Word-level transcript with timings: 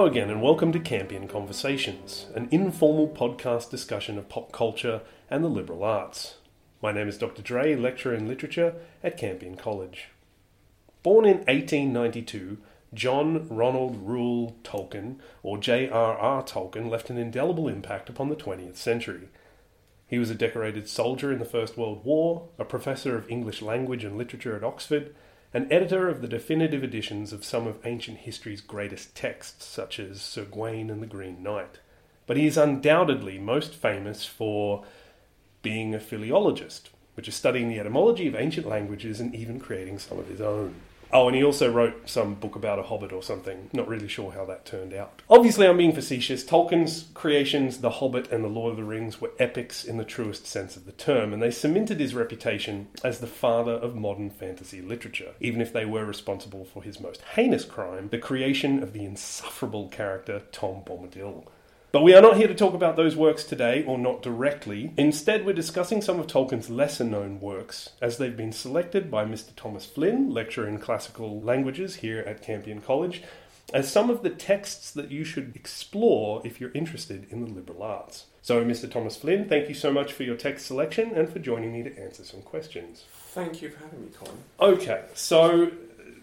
Hello 0.00 0.10
again, 0.10 0.30
and 0.30 0.40
welcome 0.40 0.72
to 0.72 0.80
Campion 0.80 1.28
Conversations, 1.28 2.24
an 2.34 2.48
informal 2.50 3.06
podcast 3.06 3.68
discussion 3.68 4.16
of 4.16 4.30
pop 4.30 4.50
culture 4.50 5.02
and 5.28 5.44
the 5.44 5.48
liberal 5.48 5.84
arts. 5.84 6.36
My 6.80 6.90
name 6.90 7.06
is 7.06 7.18
Dr. 7.18 7.42
Dray, 7.42 7.76
lecturer 7.76 8.14
in 8.14 8.26
literature 8.26 8.76
at 9.04 9.18
Campion 9.18 9.56
College. 9.56 10.08
Born 11.02 11.26
in 11.26 11.36
1892, 11.40 12.56
John 12.94 13.46
Ronald 13.50 13.98
Reuel 14.02 14.56
Tolkien, 14.64 15.16
or 15.42 15.58
J.R.R. 15.58 16.44
Tolkien, 16.44 16.88
left 16.88 17.10
an 17.10 17.18
indelible 17.18 17.68
impact 17.68 18.08
upon 18.08 18.30
the 18.30 18.36
20th 18.36 18.76
century. 18.76 19.28
He 20.06 20.18
was 20.18 20.30
a 20.30 20.34
decorated 20.34 20.88
soldier 20.88 21.30
in 21.30 21.40
the 21.40 21.44
First 21.44 21.76
World 21.76 22.06
War, 22.06 22.48
a 22.58 22.64
professor 22.64 23.18
of 23.18 23.28
English 23.28 23.60
language 23.60 24.04
and 24.04 24.16
literature 24.16 24.56
at 24.56 24.64
Oxford, 24.64 25.14
an 25.52 25.70
editor 25.72 26.08
of 26.08 26.22
the 26.22 26.28
definitive 26.28 26.84
editions 26.84 27.32
of 27.32 27.44
some 27.44 27.66
of 27.66 27.84
ancient 27.84 28.18
history's 28.18 28.60
greatest 28.60 29.16
texts, 29.16 29.64
such 29.64 29.98
as 29.98 30.22
Sir 30.22 30.44
Gawain 30.44 30.90
and 30.90 31.02
the 31.02 31.06
Green 31.06 31.42
Knight. 31.42 31.78
But 32.26 32.36
he 32.36 32.46
is 32.46 32.56
undoubtedly 32.56 33.38
most 33.38 33.74
famous 33.74 34.24
for 34.24 34.84
being 35.62 35.94
a 35.94 36.00
philologist, 36.00 36.90
which 37.14 37.26
is 37.26 37.34
studying 37.34 37.68
the 37.68 37.80
etymology 37.80 38.28
of 38.28 38.36
ancient 38.36 38.66
languages 38.66 39.18
and 39.18 39.34
even 39.34 39.58
creating 39.58 39.98
some 39.98 40.18
of 40.18 40.28
his 40.28 40.40
own. 40.40 40.76
Oh, 41.12 41.26
and 41.26 41.36
he 41.36 41.42
also 41.42 41.70
wrote 41.70 42.08
some 42.08 42.34
book 42.34 42.54
about 42.54 42.78
a 42.78 42.84
hobbit 42.84 43.12
or 43.12 43.22
something. 43.22 43.68
Not 43.72 43.88
really 43.88 44.06
sure 44.06 44.32
how 44.32 44.44
that 44.44 44.64
turned 44.64 44.94
out. 44.94 45.22
Obviously, 45.28 45.66
I'm 45.66 45.76
being 45.76 45.92
facetious. 45.92 46.44
Tolkien's 46.44 47.08
creations, 47.14 47.78
The 47.78 47.90
Hobbit 47.90 48.30
and 48.30 48.44
The 48.44 48.48
Lord 48.48 48.72
of 48.72 48.76
the 48.76 48.84
Rings, 48.84 49.20
were 49.20 49.32
epics 49.38 49.84
in 49.84 49.96
the 49.96 50.04
truest 50.04 50.46
sense 50.46 50.76
of 50.76 50.86
the 50.86 50.92
term, 50.92 51.32
and 51.32 51.42
they 51.42 51.50
cemented 51.50 51.98
his 51.98 52.14
reputation 52.14 52.88
as 53.02 53.18
the 53.18 53.26
father 53.26 53.72
of 53.72 53.96
modern 53.96 54.30
fantasy 54.30 54.80
literature, 54.80 55.32
even 55.40 55.60
if 55.60 55.72
they 55.72 55.84
were 55.84 56.04
responsible 56.04 56.64
for 56.64 56.82
his 56.82 57.00
most 57.00 57.22
heinous 57.34 57.64
crime, 57.64 58.08
the 58.10 58.18
creation 58.18 58.82
of 58.82 58.92
the 58.92 59.04
insufferable 59.04 59.88
character 59.88 60.42
Tom 60.52 60.82
Bombadil. 60.86 61.44
But 61.92 62.04
we 62.04 62.14
are 62.14 62.22
not 62.22 62.36
here 62.36 62.46
to 62.46 62.54
talk 62.54 62.74
about 62.74 62.94
those 62.94 63.16
works 63.16 63.42
today, 63.42 63.84
or 63.84 63.98
not 63.98 64.22
directly. 64.22 64.92
Instead, 64.96 65.44
we're 65.44 65.52
discussing 65.52 66.00
some 66.00 66.20
of 66.20 66.28
Tolkien's 66.28 66.70
lesser 66.70 67.02
known 67.02 67.40
works, 67.40 67.90
as 68.00 68.16
they've 68.16 68.36
been 68.36 68.52
selected 68.52 69.10
by 69.10 69.24
Mr. 69.24 69.54
Thomas 69.56 69.86
Flynn, 69.86 70.30
lecturer 70.30 70.68
in 70.68 70.78
classical 70.78 71.40
languages 71.40 71.96
here 71.96 72.20
at 72.20 72.42
Campion 72.42 72.80
College, 72.80 73.22
as 73.74 73.90
some 73.90 74.08
of 74.08 74.22
the 74.22 74.30
texts 74.30 74.92
that 74.92 75.10
you 75.10 75.24
should 75.24 75.50
explore 75.56 76.40
if 76.44 76.60
you're 76.60 76.72
interested 76.74 77.26
in 77.28 77.44
the 77.44 77.50
liberal 77.50 77.82
arts. 77.82 78.26
So, 78.40 78.64
Mr. 78.64 78.88
Thomas 78.88 79.16
Flynn, 79.16 79.48
thank 79.48 79.68
you 79.68 79.74
so 79.74 79.92
much 79.92 80.12
for 80.12 80.22
your 80.22 80.36
text 80.36 80.66
selection 80.66 81.10
and 81.12 81.28
for 81.28 81.40
joining 81.40 81.72
me 81.72 81.82
to 81.82 81.98
answer 82.00 82.22
some 82.22 82.42
questions. 82.42 83.04
Thank 83.10 83.62
you 83.62 83.70
for 83.70 83.80
having 83.80 84.02
me, 84.02 84.10
Colin. 84.16 84.38
Okay, 84.60 85.04
so 85.14 85.72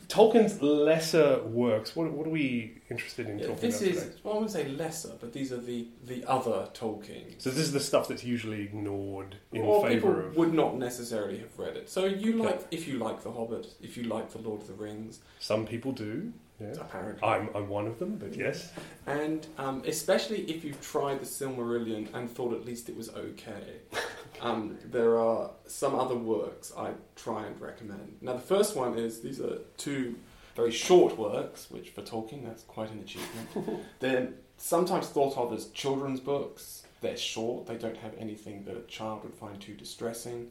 Tolkien's 0.07 0.61
lesser 0.61 1.43
works. 1.43 1.95
What, 1.95 2.11
what 2.11 2.25
are 2.27 2.29
we 2.29 2.81
interested 2.89 3.27
in 3.27 3.39
Yeah, 3.39 3.47
talking 3.47 3.69
this 3.69 3.81
about 3.81 3.91
is, 3.91 4.03
today? 4.03 4.15
well, 4.23 4.33
I 4.33 4.37
wouldn't 4.37 4.51
say 4.51 4.67
lesser, 4.69 5.11
but 5.19 5.33
these 5.33 5.51
are 5.51 5.57
the, 5.59 5.87
the 6.05 6.23
other 6.25 6.69
Tolkien. 6.73 7.35
So 7.39 7.49
this 7.49 7.59
is 7.59 7.73
the 7.73 7.79
stuff 7.81 8.07
that's 8.07 8.23
usually 8.23 8.61
ignored 8.63 9.35
in 9.51 9.61
or 9.61 9.81
people 9.81 9.89
favour 9.89 10.21
of 10.21 10.29
people 10.31 10.45
would 10.45 10.53
not 10.53 10.77
necessarily 10.77 11.39
have 11.39 11.57
read 11.57 11.75
it. 11.75 11.89
So 11.89 12.05
you 12.05 12.39
Okay. 12.41 12.51
like, 12.53 12.67
if 12.71 12.87
you 12.87 12.99
like 12.99 13.21
The 13.23 13.31
Hobbit, 13.31 13.67
if 13.81 13.97
you 13.97 14.03
like 14.03 14.31
The 14.31 14.39
Lord 14.39 14.61
of 14.61 14.67
the 14.67 14.73
Rings, 14.73 15.19
some 15.39 15.65
people 15.65 15.91
do. 15.91 16.31
Yeah. 16.59 16.73
apparently, 16.79 17.27
I'm, 17.27 17.49
I'm 17.53 17.69
one 17.69 17.85
of 17.85 17.99
them, 17.99 18.15
but 18.15 18.35
yes. 18.35 18.71
and 19.05 19.45
um, 19.57 19.83
especially 19.85 20.41
if 20.49 20.63
you've 20.63 20.81
tried 20.81 21.19
the 21.19 21.25
Silmarillion 21.25 22.11
and 22.15 22.29
thought 22.29 22.53
at 22.53 22.65
least 22.65 22.89
it 22.89 22.97
was 22.97 23.09
okay, 23.09 23.81
um, 24.41 24.77
there 24.83 25.17
are 25.19 25.51
some 25.67 25.93
other 25.93 26.15
works 26.15 26.73
I 26.75 26.91
try 27.15 27.45
and 27.45 27.59
recommend. 27.61 28.17
Now, 28.21 28.33
the 28.33 28.39
first 28.39 28.75
one 28.75 28.97
is 28.97 29.21
these 29.21 29.39
are 29.39 29.59
two 29.77 30.15
very 30.55 30.71
short 30.71 31.17
works, 31.17 31.69
which 31.69 31.89
for 31.91 32.01
Tolkien 32.01 32.43
that's 32.43 32.63
quite 32.63 32.89
an 32.91 32.99
achievement. 32.99 33.85
They're 33.99 34.29
sometimes 34.57 35.07
thought 35.07 35.37
of 35.37 35.53
as 35.53 35.67
children's 35.67 36.19
books. 36.19 36.83
They're 37.01 37.15
short. 37.15 37.67
They 37.67 37.77
don't 37.77 37.97
have 37.97 38.15
anything 38.17 38.65
that 38.65 38.75
a 38.75 38.81
child 38.81 39.23
would 39.23 39.35
find 39.35 39.61
too 39.61 39.75
distressing, 39.75 40.47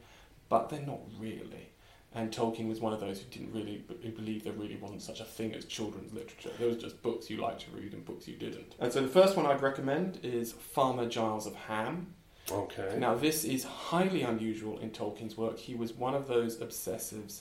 but 0.48 0.68
they're 0.68 0.80
not 0.80 1.00
really. 1.18 1.70
And 2.16 2.32
Tolkien 2.32 2.66
was 2.66 2.80
one 2.80 2.94
of 2.94 3.00
those 3.00 3.20
who 3.20 3.26
didn't 3.26 3.52
really 3.52 3.84
who 4.02 4.10
believed 4.10 4.46
there 4.46 4.54
really 4.54 4.76
wasn't 4.76 5.02
such 5.02 5.20
a 5.20 5.24
thing 5.24 5.54
as 5.54 5.66
children's 5.66 6.14
literature. 6.14 6.50
There 6.58 6.66
was 6.66 6.78
just 6.78 7.02
books 7.02 7.28
you 7.28 7.36
liked 7.36 7.60
to 7.62 7.70
read 7.70 7.92
and 7.92 8.02
books 8.06 8.26
you 8.26 8.36
didn't. 8.36 8.74
And 8.80 8.90
so 8.90 9.02
the 9.02 9.08
first 9.08 9.36
one 9.36 9.44
I'd 9.44 9.60
recommend 9.60 10.20
is 10.22 10.52
Farmer 10.52 11.06
Giles 11.06 11.46
of 11.46 11.54
Ham. 11.54 12.14
Okay. 12.50 12.96
Now, 12.98 13.14
this 13.16 13.44
is 13.44 13.64
highly 13.64 14.22
unusual 14.22 14.78
in 14.78 14.90
Tolkien's 14.90 15.36
work. 15.36 15.58
He 15.58 15.74
was 15.74 15.92
one 15.92 16.14
of 16.14 16.26
those 16.26 16.56
obsessives 16.56 17.40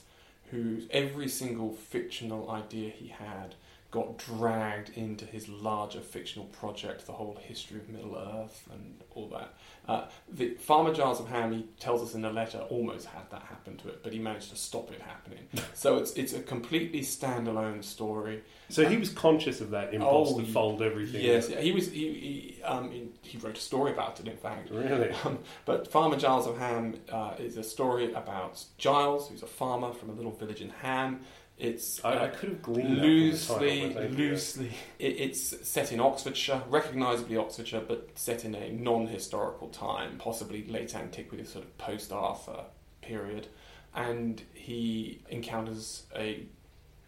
who 0.52 0.82
every 0.92 1.30
single 1.30 1.72
fictional 1.72 2.52
idea 2.52 2.90
he 2.90 3.08
had 3.08 3.56
got 3.96 4.18
dragged 4.18 4.90
into 4.98 5.24
his 5.26 5.48
larger 5.48 6.02
fictional 6.02 6.48
project, 6.48 7.06
the 7.06 7.14
whole 7.14 7.38
history 7.42 7.80
of 7.80 7.88
Middle 7.88 8.18
Earth 8.18 8.68
and 8.74 9.02
all 9.12 9.30
that. 9.30 9.54
Uh, 9.88 10.10
the 10.30 10.56
Farmer 10.56 10.94
Giles 10.94 11.22
of 11.22 11.30
Ham, 11.30 11.54
he 11.54 11.64
tells 11.80 12.02
us 12.02 12.14
in 12.14 12.26
a 12.26 12.30
letter, 12.30 12.58
almost 12.70 13.06
had 13.06 13.30
that 13.32 13.44
happen 13.44 13.78
to 13.78 13.88
it, 13.88 14.04
but 14.04 14.12
he 14.12 14.20
managed 14.20 14.50
to 14.50 14.58
stop 14.58 14.92
it 14.92 15.02
happening. 15.02 15.48
so 15.74 15.96
it's 15.96 16.12
it's 16.16 16.34
a 16.34 16.42
completely 16.42 17.00
standalone 17.00 17.82
story. 17.82 18.44
so 18.68 18.86
he 18.86 18.98
was 18.98 19.10
conscious 19.12 19.62
of 19.62 19.70
that 19.70 19.94
impulse 19.94 20.34
Oh, 20.34 20.40
to 20.42 20.46
fold 20.46 20.82
everything. 20.82 21.22
Yes, 21.24 21.48
he 21.48 21.72
was. 21.72 21.90
He 21.90 22.56
he, 22.58 22.64
um, 22.64 22.92
he 22.92 23.08
he 23.22 23.38
wrote 23.38 23.58
a 23.58 23.62
story 23.62 23.94
about 23.94 24.20
it. 24.20 24.28
In 24.28 24.36
fact, 24.36 24.72
Really? 24.72 25.12
um, 25.24 25.40
but 25.64 25.90
Farmer 25.90 26.18
Giles 26.18 26.48
of 26.48 26.58
Ham 26.58 26.96
uh, 27.10 27.36
is 27.40 27.56
a 27.56 27.64
story 27.64 28.12
about 28.12 28.62
Giles, 28.78 29.30
who's 29.30 29.44
a 29.44 29.48
farmer 29.48 29.94
from 29.94 30.10
a 30.10 30.14
little 30.14 30.34
village 30.36 30.60
in 30.60 30.72
Ham. 30.82 31.22
It's 31.58 32.04
I, 32.04 32.12
I 32.12 32.16
uh, 32.16 32.36
could 32.36 32.50
have 32.50 32.62
gleaned 32.62 32.98
loosely, 32.98 33.30
that 33.30 33.58
from 33.58 33.60
the 33.60 33.72
title, 33.72 33.90
but 33.90 34.04
thank 34.04 34.18
you. 34.18 34.30
loosely. 34.30 34.72
It, 35.00 35.20
it's 35.20 35.68
set 35.68 35.92
in 35.94 36.02
Oxfordshire, 36.02 36.64
recognisably 36.70 37.38
Oxfordshire, 37.38 37.82
but 37.88 38.10
set 38.16 38.44
in 38.44 38.56
a 38.56 38.72
non-historical 38.72 39.70
time, 39.70 40.18
possibly 40.18 40.66
late 40.68 40.96
antiquity, 40.96 41.46
sort 41.46 41.64
of 41.64 41.78
post-Arthur 41.78 42.66
period. 43.02 43.48
And 43.94 44.42
he 44.54 45.22
encounters 45.30 46.04
a 46.14 46.44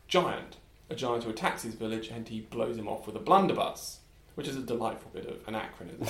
giant, 0.08 0.56
a 0.90 0.96
giant 0.96 1.26
who 1.26 1.32
attacks 1.32 1.64
his 1.64 1.76
village, 1.76 2.08
and 2.08 2.30
he 2.30 2.40
blows 2.40 2.78
him 2.78 2.88
off 2.88 3.06
with 3.06 3.18
a 3.18 3.20
blunderbuss, 3.20 4.00
which 4.36 4.48
is 4.48 4.56
a 4.56 4.62
delightful 4.62 5.12
bit 5.14 5.26
of 5.26 5.46
anachronism. 5.48 6.08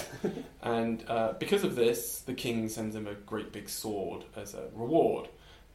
and 0.62 1.04
uh, 1.08 1.34
because 1.40 1.64
of 1.64 1.76
this, 1.76 2.20
the 2.20 2.36
king 2.36 2.70
sends 2.70 2.96
him 2.96 3.08
a 3.08 3.16
great 3.16 3.52
big 3.52 3.68
sword 3.68 4.26
as 4.36 4.54
a 4.54 4.68
reward. 4.76 5.28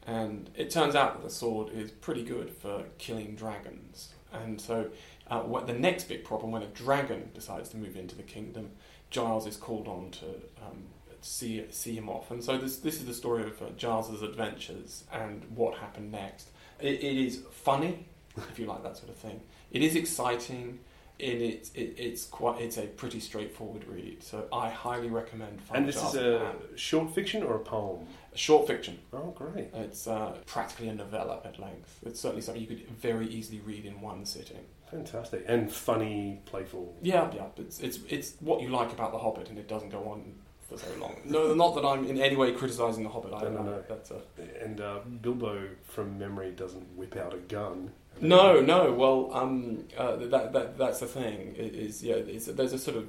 And 0.06 0.50
it 0.56 0.70
turns 0.70 0.94
out 0.94 1.14
that 1.14 1.22
the 1.22 1.32
sword 1.32 1.72
is 1.72 1.90
pretty 1.90 2.24
good 2.24 2.50
for 2.50 2.84
killing 2.98 3.36
dragons. 3.36 4.10
And 4.32 4.60
so, 4.60 4.90
uh, 5.28 5.40
what 5.40 5.66
the 5.66 5.74
next 5.74 6.04
big 6.04 6.24
problem 6.24 6.50
when 6.52 6.62
a 6.62 6.68
dragon 6.68 7.30
decides 7.34 7.68
to 7.70 7.76
move 7.76 7.96
into 7.96 8.16
the 8.16 8.22
kingdom, 8.22 8.70
Giles 9.10 9.46
is 9.46 9.56
called 9.56 9.86
on 9.86 10.10
to 10.12 10.26
um, 10.60 10.84
see 11.20 11.64
see 11.70 11.94
him 11.96 12.08
off. 12.08 12.30
And 12.30 12.42
so 12.42 12.58
this 12.58 12.78
this 12.78 12.96
is 12.96 13.06
the 13.06 13.14
story 13.14 13.44
of 13.44 13.60
uh, 13.62 13.66
Giles's 13.76 14.22
adventures 14.22 15.04
and 15.12 15.44
what 15.54 15.78
happened 15.78 16.10
next. 16.10 16.48
It, 16.80 16.94
it 17.02 17.16
is 17.16 17.42
funny, 17.52 18.06
if 18.50 18.58
you 18.58 18.66
like 18.66 18.82
that 18.82 18.96
sort 18.96 19.10
of 19.10 19.16
thing. 19.16 19.40
It 19.70 19.82
is 19.82 19.94
exciting. 19.94 20.80
And 21.22 21.40
it, 21.40 21.70
it, 21.74 21.94
it's 21.96 22.24
quite 22.24 22.60
it's 22.60 22.78
a 22.78 22.82
pretty 22.82 23.20
straightforward 23.20 23.86
read, 23.86 24.22
so 24.22 24.48
I 24.52 24.68
highly 24.68 25.08
recommend. 25.08 25.60
And 25.72 25.86
this 25.86 26.02
is 26.02 26.16
a 26.16 26.40
Ham. 26.40 26.56
short 26.74 27.14
fiction 27.14 27.42
or 27.44 27.54
a 27.54 27.60
poem? 27.60 28.06
short 28.34 28.66
fiction. 28.66 28.98
Oh, 29.12 29.32
great. 29.36 29.68
It's 29.74 30.06
uh, 30.06 30.34
practically 30.46 30.88
a 30.88 30.94
novella 30.94 31.40
at 31.44 31.58
length. 31.58 31.98
It's 32.04 32.18
certainly 32.18 32.42
something 32.42 32.62
you 32.62 32.68
could 32.68 32.88
very 32.88 33.28
easily 33.28 33.60
read 33.60 33.84
in 33.84 34.00
one 34.00 34.24
sitting. 34.24 34.64
Fantastic. 34.90 35.44
And 35.46 35.72
funny, 35.72 36.40
playful. 36.44 36.94
Yeah, 37.02 37.30
yeah. 37.34 37.46
It's 37.56 37.80
it's 37.80 38.00
it's 38.08 38.34
what 38.40 38.60
you 38.60 38.68
like 38.68 38.92
about 38.92 39.12
The 39.12 39.18
Hobbit, 39.18 39.48
and 39.48 39.58
it 39.58 39.68
doesn't 39.68 39.90
go 39.90 40.08
on 40.10 40.34
for 40.68 40.76
so 40.76 40.86
long. 41.00 41.16
No, 41.24 41.54
not 41.54 41.74
that 41.74 41.84
I'm 41.84 42.04
in 42.04 42.18
any 42.18 42.36
way 42.36 42.52
criticising 42.52 43.02
The 43.04 43.10
Hobbit. 43.10 43.32
I 43.32 43.42
No, 43.42 43.50
no, 43.50 43.62
no. 43.62 43.84
That's 43.88 44.10
a, 44.10 44.20
And 44.62 44.80
uh, 44.80 45.00
Bilbo, 45.22 45.68
from 45.84 46.18
memory, 46.18 46.50
doesn't 46.50 46.96
whip 46.96 47.16
out 47.16 47.32
a 47.32 47.38
gun. 47.38 47.92
No, 48.20 48.60
no. 48.60 48.92
Well, 48.92 49.30
um, 49.32 49.84
uh, 49.96 50.16
that 50.16 50.52
that 50.52 50.78
that's 50.78 51.00
the 51.00 51.06
thing. 51.06 51.54
Is 51.56 52.02
yeah. 52.02 52.14
It's, 52.14 52.46
there's 52.46 52.72
a 52.72 52.78
sort 52.78 52.96
of 52.96 53.08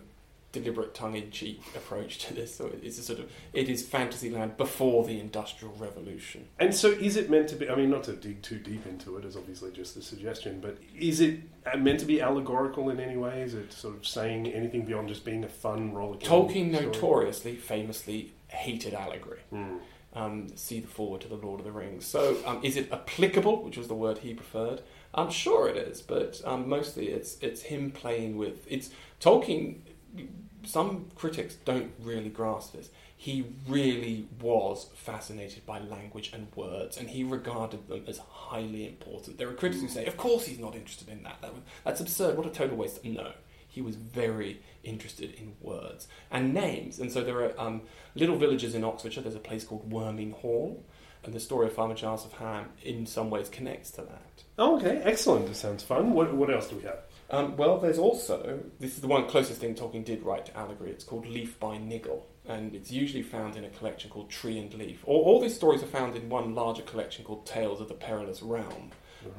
deliberate 0.53 0.93
tongue-in-cheek 0.93 1.61
approach 1.75 2.19
to 2.19 2.33
this. 2.33 2.55
So 2.55 2.71
it's 2.81 2.97
a 2.97 3.01
sort 3.01 3.19
of 3.19 3.29
it 3.51 3.67
is 3.67 3.85
Fantasyland 3.85 4.55
before 4.55 5.03
the 5.03 5.19
Industrial 5.19 5.73
Revolution. 5.75 6.47
And 6.59 6.73
so, 6.73 6.91
is 6.91 7.17
it 7.17 7.29
meant 7.29 7.49
to 7.49 7.55
be? 7.55 7.69
I 7.69 7.75
mean, 7.75 7.89
not 7.89 8.03
to 8.05 8.13
dig 8.13 8.41
too 8.41 8.59
deep 8.59 8.85
into 8.85 9.17
it, 9.17 9.25
is 9.25 9.35
obviously 9.35 9.71
just 9.71 9.97
a 9.97 10.01
suggestion, 10.01 10.61
but 10.61 10.77
is 10.97 11.19
it 11.19 11.41
uh, 11.65 11.75
meant 11.77 11.99
to 11.99 12.05
be 12.05 12.21
allegorical 12.21 12.89
in 12.89 12.99
any 12.99 13.17
way? 13.17 13.41
Is 13.41 13.53
it 13.55 13.73
sort 13.73 13.97
of 13.97 14.07
saying 14.07 14.47
anything 14.47 14.85
beyond 14.85 15.09
just 15.09 15.25
being 15.25 15.43
a 15.43 15.49
fun 15.49 15.93
rollicking? 15.93 16.29
Tolkien 16.29 16.73
story? 16.73 16.85
notoriously, 16.85 17.55
famously 17.55 18.33
hated 18.47 18.93
allegory. 18.93 19.39
Hmm. 19.49 19.77
Um, 20.15 20.55
see 20.55 20.79
the 20.79 20.87
foreword 20.87 21.21
to 21.21 21.27
the 21.27 21.35
Lord 21.35 21.59
of 21.59 21.65
the 21.65 21.71
Rings. 21.71 22.05
So, 22.05 22.37
um, 22.45 22.59
is 22.61 22.77
it 22.77 22.91
applicable, 22.91 23.63
which 23.63 23.77
was 23.77 23.87
the 23.87 23.95
word 23.95 24.19
he 24.19 24.35
preferred? 24.35 24.81
I'm 25.15 25.31
sure 25.31 25.67
it 25.67 25.77
is, 25.77 26.01
but 26.01 26.41
um, 26.45 26.67
mostly 26.69 27.07
it's 27.09 27.37
it's 27.41 27.63
him 27.63 27.91
playing 27.91 28.37
with 28.37 28.65
it's 28.71 28.89
Tolkien. 29.19 29.77
Some 30.65 31.07
critics 31.15 31.55
don't 31.65 31.91
really 31.99 32.29
grasp 32.29 32.73
this. 32.73 32.89
He 33.15 33.45
really 33.67 34.27
was 34.41 34.89
fascinated 34.95 35.65
by 35.65 35.79
language 35.79 36.31
and 36.33 36.47
words, 36.55 36.97
and 36.97 37.09
he 37.09 37.23
regarded 37.23 37.87
them 37.87 38.03
as 38.07 38.17
highly 38.17 38.87
important. 38.87 39.37
There 39.37 39.49
are 39.49 39.53
critics 39.53 39.81
who 39.81 39.87
say, 39.87 40.05
"Of 40.05 40.17
course, 40.17 40.45
he's 40.45 40.59
not 40.59 40.75
interested 40.75 41.09
in 41.09 41.23
that. 41.23 41.41
that 41.41 41.53
that's 41.83 42.01
absurd. 42.01 42.37
What 42.37 42.47
a 42.47 42.49
total 42.49 42.77
waste." 42.77 43.03
No, 43.03 43.33
he 43.73 43.81
was 43.81 43.95
very 43.95 44.61
interested 44.83 45.33
in 45.33 45.55
words 45.59 46.07
and 46.29 46.53
names. 46.53 46.99
And 46.99 47.11
so 47.11 47.23
there 47.23 47.39
are 47.39 47.59
um, 47.59 47.81
little 48.13 48.35
villages 48.35 48.75
in 48.75 48.83
Oxfordshire. 48.83 49.23
There's 49.23 49.33
a 49.33 49.39
place 49.39 49.63
called 49.63 49.89
Worminghall, 49.89 50.79
and 51.23 51.33
the 51.33 51.39
story 51.39 51.65
of 51.65 51.73
Farmer 51.73 51.95
Giles 51.95 52.23
of 52.23 52.33
Ham 52.33 52.69
in 52.83 53.07
some 53.07 53.31
ways 53.31 53.49
connects 53.49 53.89
to 53.91 54.01
that. 54.01 54.43
Oh, 54.59 54.77
okay, 54.77 55.01
excellent. 55.03 55.47
This 55.47 55.57
sounds 55.57 55.81
fun. 55.81 56.13
What, 56.13 56.31
what 56.35 56.53
else 56.53 56.69
do 56.69 56.75
we 56.75 56.83
have? 56.83 56.99
Um, 57.31 57.57
well, 57.57 57.79
there's 57.79 57.97
also 57.97 58.59
this 58.79 58.93
is 58.93 59.01
the 59.01 59.07
one 59.07 59.27
closest 59.27 59.59
thing 59.59 59.73
Tolkien 59.73 60.05
did 60.05 60.21
write 60.21 60.45
to 60.45 60.57
allegory. 60.57 60.91
It's 60.91 61.03
called 61.03 61.25
Leaf 61.25 61.59
by 61.59 61.77
Niggle, 61.79 62.27
and 62.45 62.75
it's 62.75 62.91
usually 62.91 63.23
found 63.23 63.55
in 63.55 63.63
a 63.63 63.69
collection 63.69 64.11
called 64.11 64.29
Tree 64.29 64.59
and 64.59 64.71
Leaf. 64.75 65.01
All, 65.07 65.23
all 65.23 65.41
these 65.41 65.55
stories 65.55 65.81
are 65.81 65.87
found 65.87 66.15
in 66.15 66.29
one 66.29 66.53
larger 66.53 66.83
collection 66.83 67.25
called 67.25 67.47
Tales 67.47 67.81
of 67.81 67.87
the 67.87 67.95
Perilous 67.95 68.43
Realm. 68.43 68.91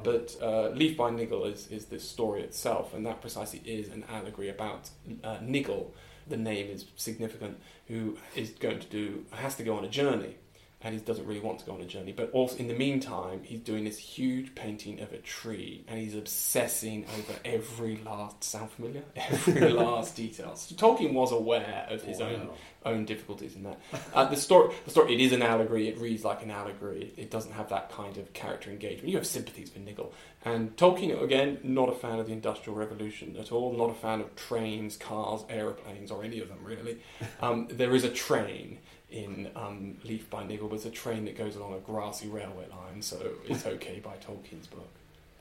But 0.03 0.35
uh, 0.41 0.69
Leaf 0.69 0.97
by 0.97 1.09
Niggle 1.11 1.45
is, 1.45 1.67
is 1.67 1.85
this 1.85 2.07
story 2.07 2.41
itself, 2.41 2.93
and 2.93 3.05
that 3.05 3.21
precisely 3.21 3.59
is 3.65 3.89
an 3.89 4.03
allegory 4.09 4.49
about 4.49 4.89
uh, 5.23 5.37
Niggle. 5.41 5.91
The 6.27 6.37
name 6.37 6.69
is 6.69 6.85
significant. 6.95 7.59
Who 7.87 8.17
is 8.35 8.49
going 8.51 8.79
to 8.79 8.87
do 8.87 9.25
has 9.31 9.55
to 9.55 9.63
go 9.63 9.75
on 9.77 9.85
a 9.85 9.89
journey, 9.89 10.37
and 10.81 10.93
he 10.93 10.99
doesn't 10.99 11.25
really 11.25 11.39
want 11.39 11.59
to 11.59 11.65
go 11.65 11.73
on 11.73 11.81
a 11.81 11.85
journey. 11.85 12.11
But 12.11 12.31
also, 12.31 12.57
in 12.57 12.67
the 12.67 12.75
meantime, 12.75 13.41
he's 13.43 13.59
doing 13.59 13.85
this 13.85 13.97
huge 13.97 14.53
painting 14.55 14.99
of 15.01 15.11
a 15.13 15.17
tree, 15.17 15.83
and 15.87 15.99
he's 15.99 16.15
obsessing 16.15 17.05
over 17.17 17.39
every 17.43 17.97
last. 18.05 18.43
Sound 18.43 18.69
familiar? 18.71 19.03
Every 19.15 19.69
last 19.73 20.15
detail. 20.15 20.55
So 20.55 20.75
Tolkien 20.75 21.13
was 21.13 21.31
aware 21.31 21.87
of 21.89 22.03
his 22.03 22.21
own 22.21 22.49
own 22.85 23.03
difficulties 23.05 23.55
in 23.55 23.63
that. 23.63 23.79
Uh, 24.13 24.25
the 24.25 24.35
story, 24.35 24.75
the 24.85 24.91
story, 24.91 25.15
it 25.15 25.19
is 25.19 25.31
an 25.31 25.41
allegory. 25.41 25.87
It 25.87 25.97
reads 25.97 26.23
like 26.23 26.43
an 26.43 26.51
allegory. 26.51 27.13
It 27.17 27.31
doesn't 27.31 27.53
have 27.53 27.69
that 27.69 27.91
kind 27.91 28.17
of 28.17 28.31
character 28.33 28.69
engagement. 28.69 29.09
You 29.09 29.17
have 29.17 29.25
sympathies 29.25 29.71
for 29.71 29.79
Niggle, 29.79 30.13
and 30.43 30.75
Tolkien 30.77 31.21
again, 31.21 31.59
not 31.63 31.89
a 31.89 31.93
fan 31.93 32.19
of 32.19 32.27
the 32.27 32.33
Industrial 32.33 32.77
Revolution 32.77 33.35
at 33.37 33.51
all. 33.51 33.75
Not 33.75 33.89
a 33.89 33.95
fan 33.95 34.21
of 34.21 34.35
trains, 34.35 34.97
cars, 34.97 35.43
aeroplanes, 35.49 36.11
or 36.11 36.23
any 36.23 36.39
of 36.39 36.49
them 36.49 36.59
really. 36.63 36.99
Um, 37.41 37.67
there 37.71 37.95
is 37.95 38.03
a 38.03 38.09
train 38.09 38.79
in 39.09 39.49
um, 39.55 39.97
Leaf 40.03 40.29
by 40.29 40.43
Niggle, 40.43 40.67
but 40.67 40.75
it's 40.75 40.85
a 40.85 40.91
train 40.91 41.25
that 41.25 41.37
goes 41.37 41.55
along 41.55 41.73
a 41.73 41.79
grassy 41.79 42.27
railway 42.27 42.65
line, 42.69 43.01
so 43.01 43.17
it's 43.47 43.65
okay 43.75 43.99
by 43.99 44.15
Tolkien's 44.17 44.67
book. 44.67 44.89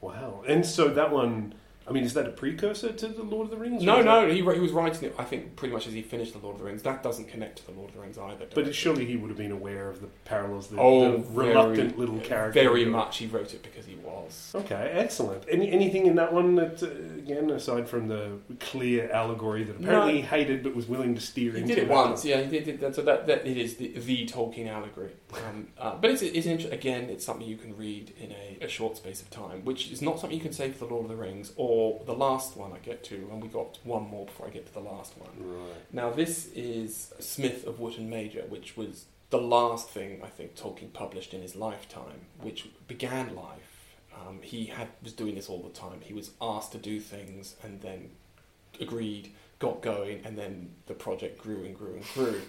Wow. 0.01 0.43
And 0.47 0.65
so 0.65 0.89
that 0.89 1.11
one, 1.11 1.55
I 1.87 1.93
mean, 1.93 2.05
is 2.05 2.15
that 2.15 2.27
a 2.27 2.31
precursor 2.31 2.93
to 2.93 3.09
the 3.09 3.23
Lord 3.23 3.45
of 3.47 3.51
the 3.51 3.57
Rings? 3.59 3.83
No, 3.83 4.01
no, 4.01 4.27
he, 4.29 4.37
he 4.37 4.43
was 4.43 4.73
writing 4.73 5.05
it. 5.09 5.15
I 5.19 5.25
think 5.25 5.55
pretty 5.57 5.75
much 5.75 5.87
as 5.87 5.93
he 5.93 6.01
finished 6.03 6.33
the 6.33 6.39
Lord 6.39 6.55
of 6.55 6.61
the 6.61 6.67
Rings. 6.67 6.83
That 6.83 7.03
doesn't 7.03 7.27
connect 7.29 7.59
to 7.59 7.67
the 7.67 7.73
Lord 7.73 7.91
of 7.91 7.95
the 7.97 8.01
Rings 8.01 8.17
either. 8.17 8.37
But 8.47 8.55
directly. 8.55 8.73
surely 8.73 9.05
he 9.05 9.17
would 9.17 9.29
have 9.29 9.37
been 9.37 9.53
aware 9.53 9.91
of 9.91 10.01
the 10.01 10.07
parallels, 10.25 10.69
the, 10.69 10.79
Oh, 10.79 11.13
the 11.19 11.25
reluctant 11.31 11.91
very- 11.91 11.99
little 11.99 12.19
character. 12.21 12.63
Very 12.63 12.85
much, 12.87 13.19
he 13.19 13.27
wrote 13.27 13.53
it 13.53 13.63
because 13.63 13.85
he 13.85 13.97
was. 13.97 14.53
Okay, 14.55 14.91
excellent. 14.95 15.45
Any 15.51 15.71
anything 15.71 16.07
in 16.07 16.15
that 16.17 16.33
one 16.33 16.55
that, 16.55 16.83
uh, 16.83 16.87
again, 17.19 17.51
aside 17.51 17.89
from 17.89 18.09
the 18.09 18.39
clear 18.61 19.11
allegory 19.11 19.65
that 19.65 19.77
apparently 19.77 20.13
No. 20.13 20.17
he 20.19 20.23
hated 20.23 20.63
but 20.63 20.75
was 20.75 20.89
willing 20.89 21.15
to 21.15 21.21
steer 21.21 21.53
He 21.53 21.59
into? 21.59 21.75
did 21.75 21.85
it 21.85 21.89
once, 21.91 22.25
yeah. 22.25 22.41
He 22.43 22.61
did, 22.61 22.81
that. 22.81 22.95
So 22.95 23.03
that, 23.03 23.27
that 23.27 23.47
it 23.47 23.59
is 23.59 23.77
the, 23.77 23.89
the 23.99 24.27
Tolkien 24.27 24.69
allegory. 24.71 25.11
Um, 25.35 25.69
uh, 25.79 25.97
but 25.97 26.11
it's, 26.11 26.23
it's 26.23 26.47
inter- 26.47 26.71
again, 26.71 27.11
it's 27.11 27.25
something 27.27 27.47
you 27.47 27.57
can 27.59 27.77
read 27.77 28.15
in 28.19 28.31
a, 28.33 28.65
a 28.65 28.69
short 28.69 28.97
space 28.97 29.21
of 29.21 29.29
time, 29.31 29.65
which 29.67 29.91
is 29.91 30.01
not 30.01 30.19
something 30.19 30.37
you 30.39 30.43
can 30.43 30.53
say 30.53 30.71
for 30.71 30.87
the 30.87 30.95
Lord 30.95 31.05
of 31.05 31.11
the 31.11 31.17
Rings 31.17 31.53
or 31.57 31.74
the 32.07 32.15
last 32.15 32.57
one 32.57 32.73
I 32.73 32.79
get 32.79 33.05
to, 33.05 33.15
and 33.15 33.43
we 33.43 33.49
got 33.49 33.79
one 33.85 34.05
more 34.09 34.27
before 34.27 34.47
I 34.47 34.51
get 34.51 34.67
to 34.67 34.75
the 34.75 34.81
last 34.81 35.13
one. 35.19 35.31
Right. 35.39 35.93
Now, 35.93 36.11
this 36.11 36.47
is 36.55 37.13
Smith 37.21 37.67
of 37.67 37.81
Wootton 37.81 38.09
Major, 38.09 38.43
which 38.49 38.77
was 38.77 39.07
the 39.31 39.41
last 39.41 39.89
thing 39.91 40.21
I 40.23 40.29
think 40.29 40.55
Tolkien 40.55 40.93
published 40.93 41.35
in 41.35 41.43
his 41.43 41.57
lifetime, 41.57 42.27
which 42.41 42.69
began 42.87 43.35
life. 43.35 43.97
Um, 44.17 44.41
he 44.43 44.67
had 44.67 44.89
was 45.03 45.13
doing 45.13 45.35
this 45.35 45.49
all 45.49 45.63
the 45.63 45.71
time. 45.71 46.01
He 46.01 46.15
was 46.15 46.31
asked 46.41 46.73
to 46.73 46.79
do 46.79 47.01
things 47.01 47.57
and 47.63 47.81
then 47.81 48.11
agreed, 48.81 49.33
got 49.59 49.83
going, 49.83 50.21
and 50.25 50.39
then 50.39 50.71
the 50.87 50.95
project 50.95 51.43
grew 51.43 51.65
and 51.65 51.77
grew 51.77 51.95
and 51.95 52.05
grew. 52.15 52.41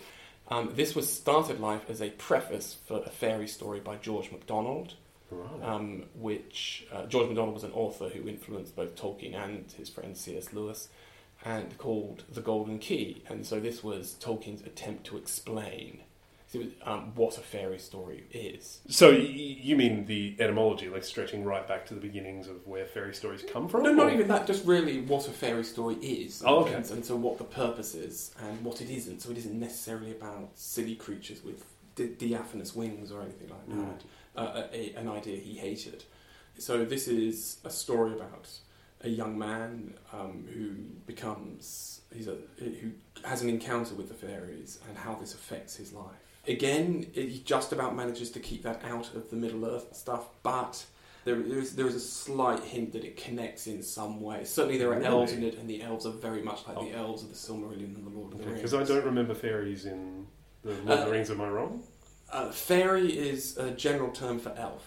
Um, 0.48 0.72
this 0.76 0.94
was 0.94 1.12
started 1.12 1.60
life 1.60 1.90
as 1.90 2.02
a 2.02 2.12
preface 2.12 2.78
for 2.86 3.02
a 3.04 3.10
fairy 3.10 3.48
story 3.48 3.80
by 3.80 3.96
George 3.96 4.32
MacDonald, 4.32 4.94
Right. 5.32 5.64
um, 5.64 6.04
which 6.16 6.86
uh, 6.94 7.06
George 7.08 7.28
MacDonald 7.28 7.54
was 7.56 7.64
an 7.64 7.72
author 7.74 8.10
who 8.10 8.28
influenced 8.28 8.76
both 8.76 8.96
Tolkien 8.96 9.34
and 9.36 9.72
his 9.78 9.90
friend 9.90 10.16
C.S. 10.16 10.54
Lewis, 10.54 10.90
and 11.44 11.78
called 11.78 12.24
The 12.32 12.42
Golden 12.42 12.80
Key. 12.80 13.24
And 13.28 13.46
so 13.46 13.60
this 13.60 13.84
was 13.84 14.16
Tolkien's 14.22 14.62
attempt 14.62 15.06
to 15.08 15.18
explain 15.18 16.02
so 16.48 16.60
it 16.60 16.66
was, 16.66 16.74
um, 16.84 17.12
what 17.16 17.38
a 17.40 17.42
fairy 17.42 17.80
story 17.80 18.24
is. 18.32 18.80
so 18.88 19.10
y- 19.10 19.18
you 19.18 19.76
mean 19.76 20.06
the 20.06 20.36
etymology, 20.40 20.88
like 20.90 21.04
stretching 21.04 21.44
right 21.44 21.68
back 21.68 21.88
to 21.88 21.96
the 21.96 22.00
beginnings 22.00 22.48
of 22.48 22.66
where 22.68 22.86
fairy 22.86 23.16
stories 23.16 23.44
come 23.52 23.68
from? 23.68 23.82
No, 23.82 23.92
not 23.94 24.08
or- 24.08 24.12
even 24.12 24.28
that. 24.28 24.46
Just 24.46 24.64
really 24.64 25.02
what 25.02 25.28
a 25.28 25.32
fairy 25.32 25.64
story 25.64 25.96
is. 25.96 26.44
Oh, 26.46 26.60
okay. 26.66 26.76
And, 26.76 26.90
and 26.92 27.04
so 27.06 27.16
what 27.16 27.40
the 27.40 27.46
purpose 27.46 27.96
is 27.96 28.32
and 28.40 28.64
what 28.64 28.80
it 28.80 28.92
isn't. 28.92 29.22
So 29.24 29.32
it 29.32 29.38
isn't 29.40 29.60
necessarily 29.60 30.12
about 30.12 30.50
silly 30.54 30.94
creatures 30.96 31.44
with 31.44 31.66
di- 31.96 32.10
diaphanous 32.10 32.76
wings 32.76 33.12
or 33.12 33.22
anything 33.24 33.50
like 33.50 33.68
that. 33.68 34.00
Mm. 34.00 34.04
Uh, 34.38 34.64
a, 34.74 34.94
an 34.96 35.08
idea 35.08 35.38
he 35.38 35.56
hated. 35.58 36.04
So 36.58 36.84
this 36.86 37.08
is 37.08 37.58
a 37.64 37.70
story 37.70 38.14
about 38.14 38.50
a 39.02 39.10
young 39.10 39.38
man 39.38 39.94
um, 40.14 40.46
who 40.54 40.72
becomes 41.06 42.02
he's 42.14 42.28
a 42.28 42.38
who 42.60 42.92
has 43.24 43.42
an 43.42 43.50
encounter 43.50 43.94
with 43.96 44.08
the 44.10 44.14
fairies 44.14 44.80
and 44.88 44.98
how 44.98 45.16
this 45.16 45.34
affects 45.34 45.76
his 45.76 45.94
life. 45.94 46.16
Again, 46.48 47.08
he 47.14 47.42
just 47.44 47.72
about 47.72 47.96
manages 47.96 48.30
to 48.32 48.40
keep 48.40 48.64
that 48.64 48.84
out 48.86 49.14
of 49.16 49.30
the 49.30 49.36
Middle 49.36 49.66
Earth 49.66 49.96
stuff, 49.96 50.28
but 50.44 50.84
there 51.24 51.42
is 51.42 51.76
there 51.76 51.88
is 51.88 51.96
a 51.96 52.00
slight 52.00 52.64
hint 52.64 52.94
that 52.94 53.04
it 53.04 53.18
connects 53.18 53.68
in 53.68 53.82
some 53.82 54.22
way. 54.22 54.44
Certainly, 54.44 54.78
there 54.78 54.90
are 54.90 54.96
Really? 54.96 55.06
elves 55.08 55.32
in 55.34 55.44
it, 55.44 55.56
and 55.58 55.68
the 55.70 55.82
elves 55.82 56.06
are 56.06 56.12
very 56.12 56.42
much 56.44 56.66
like 56.68 56.76
the 56.78 56.94
Oh. 56.96 57.04
elves 57.08 57.24
of 57.24 57.30
the 57.30 57.36
Silmarillion 57.36 57.96
and 57.96 58.06
the 58.06 58.12
Lord 58.18 58.34
of 58.34 58.40
the 58.40 58.46
Rings. 58.46 58.58
Because 58.60 58.74
I 58.76 58.84
don't 58.84 59.06
remember 59.06 59.34
fairies 59.34 59.86
in 59.86 60.28
the 60.64 60.70
Lord 60.72 60.80
of 60.90 61.00
the 61.00 61.08
Uh, 61.08 61.10
Rings. 61.12 61.30
Am 61.32 61.42
I 61.42 61.50
wrong? 61.50 61.84
Uh, 62.36 62.52
fairy 62.52 63.18
is 63.18 63.58
a 63.58 63.72
general 63.72 64.12
term 64.12 64.40
for 64.40 64.54
elf. 64.58 64.84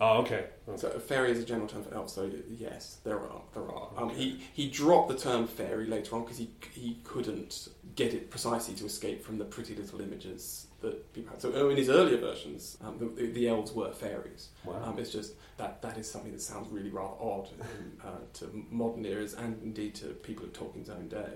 Oh, 0.00 0.18
okay. 0.22 0.46
okay. 0.66 0.78
So 0.80 0.88
fairy 0.98 1.30
is 1.30 1.38
a 1.38 1.44
general 1.44 1.68
term 1.68 1.82
for 1.82 1.94
elf. 1.94 2.08
So 2.08 2.30
yes, 2.48 3.00
there 3.04 3.20
are 3.20 3.42
there 3.52 3.70
are. 3.70 3.88
Um, 3.98 4.04
Okay. 4.08 4.16
he 4.16 4.40
he 4.54 4.70
dropped 4.70 5.08
the 5.08 5.18
term 5.28 5.46
fairy 5.46 5.86
later 5.86 6.16
on 6.16 6.22
because 6.22 6.38
he 6.38 6.48
he 6.72 6.98
couldn't 7.04 7.68
get 7.96 8.14
it 8.14 8.30
precisely 8.30 8.74
to 8.76 8.86
escape 8.86 9.22
from 9.22 9.36
the 9.36 9.44
pretty 9.44 9.74
little 9.74 10.00
images 10.00 10.68
that 10.80 11.12
people 11.12 11.30
had. 11.32 11.42
So 11.42 11.52
oh, 11.54 11.68
in 11.68 11.76
his 11.76 11.90
earlier 11.90 12.16
versions, 12.16 12.78
um, 12.82 12.94
the, 12.98 13.26
the 13.26 13.46
elves 13.48 13.72
were 13.72 13.92
fairies. 13.92 14.48
Wow. 14.64 14.82
Um, 14.84 14.98
it's 14.98 15.12
just 15.12 15.34
that 15.58 15.82
that 15.82 15.98
is 15.98 16.10
something 16.10 16.32
that 16.32 16.40
sounds 16.42 16.68
really 16.70 16.90
rather 16.90 17.16
odd 17.20 17.48
in, 17.52 17.60
uh, 18.08 18.20
to 18.38 18.64
modern 18.70 19.04
ears 19.04 19.34
and 19.34 19.62
indeed 19.62 19.94
to 19.96 20.06
people 20.28 20.44
of 20.46 20.52
Tolkien's 20.54 20.88
own 20.88 21.08
day. 21.08 21.32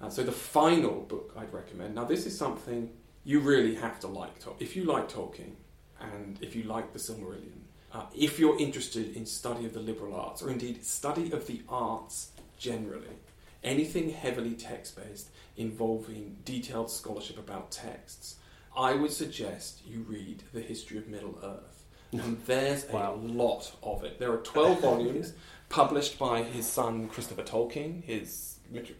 Uh, 0.00 0.10
so 0.10 0.22
the 0.22 0.32
final 0.32 1.00
book 1.00 1.34
I'd 1.38 1.52
recommend. 1.52 1.94
Now 1.94 2.04
this 2.04 2.26
is 2.26 2.36
something 2.36 2.90
you 3.24 3.40
really 3.40 3.74
have 3.74 4.00
to 4.00 4.06
like. 4.06 4.38
Tol- 4.38 4.56
If 4.58 4.76
you 4.76 4.84
like 4.84 5.08
Tolkien 5.10 5.52
and 6.00 6.38
if 6.40 6.54
you 6.56 6.62
like 6.64 6.92
the 6.92 6.98
Silmarillion, 6.98 7.60
uh, 7.92 8.04
if 8.16 8.38
you're 8.38 8.58
interested 8.58 9.16
in 9.16 9.26
study 9.26 9.66
of 9.66 9.72
the 9.74 9.80
liberal 9.80 10.14
arts 10.14 10.42
or 10.42 10.50
indeed 10.50 10.84
study 10.84 11.32
of 11.32 11.46
the 11.46 11.62
arts 11.68 12.30
generally, 12.58 13.16
anything 13.62 14.10
heavily 14.10 14.54
text-based 14.54 15.28
involving 15.56 16.36
detailed 16.44 16.90
scholarship 16.90 17.38
about 17.38 17.70
texts, 17.70 18.36
I 18.76 18.94
would 18.94 19.12
suggest 19.12 19.82
you 19.86 20.00
read 20.08 20.44
the 20.52 20.60
history 20.60 20.98
of 20.98 21.08
Middle 21.08 21.38
Earth. 21.42 21.76
And 22.12 22.38
there's 22.46 22.86
Wow. 22.88 23.14
a 23.14 23.16
lot 23.16 23.72
of 23.84 24.02
it. 24.02 24.18
There 24.18 24.32
are 24.32 24.38
12 24.38 24.80
volumes 24.80 25.32
published 25.68 26.18
by 26.18 26.42
his 26.42 26.66
son 26.66 27.08
Christopher 27.08 27.42
Tolkien, 27.44 28.02
his, 28.02 28.56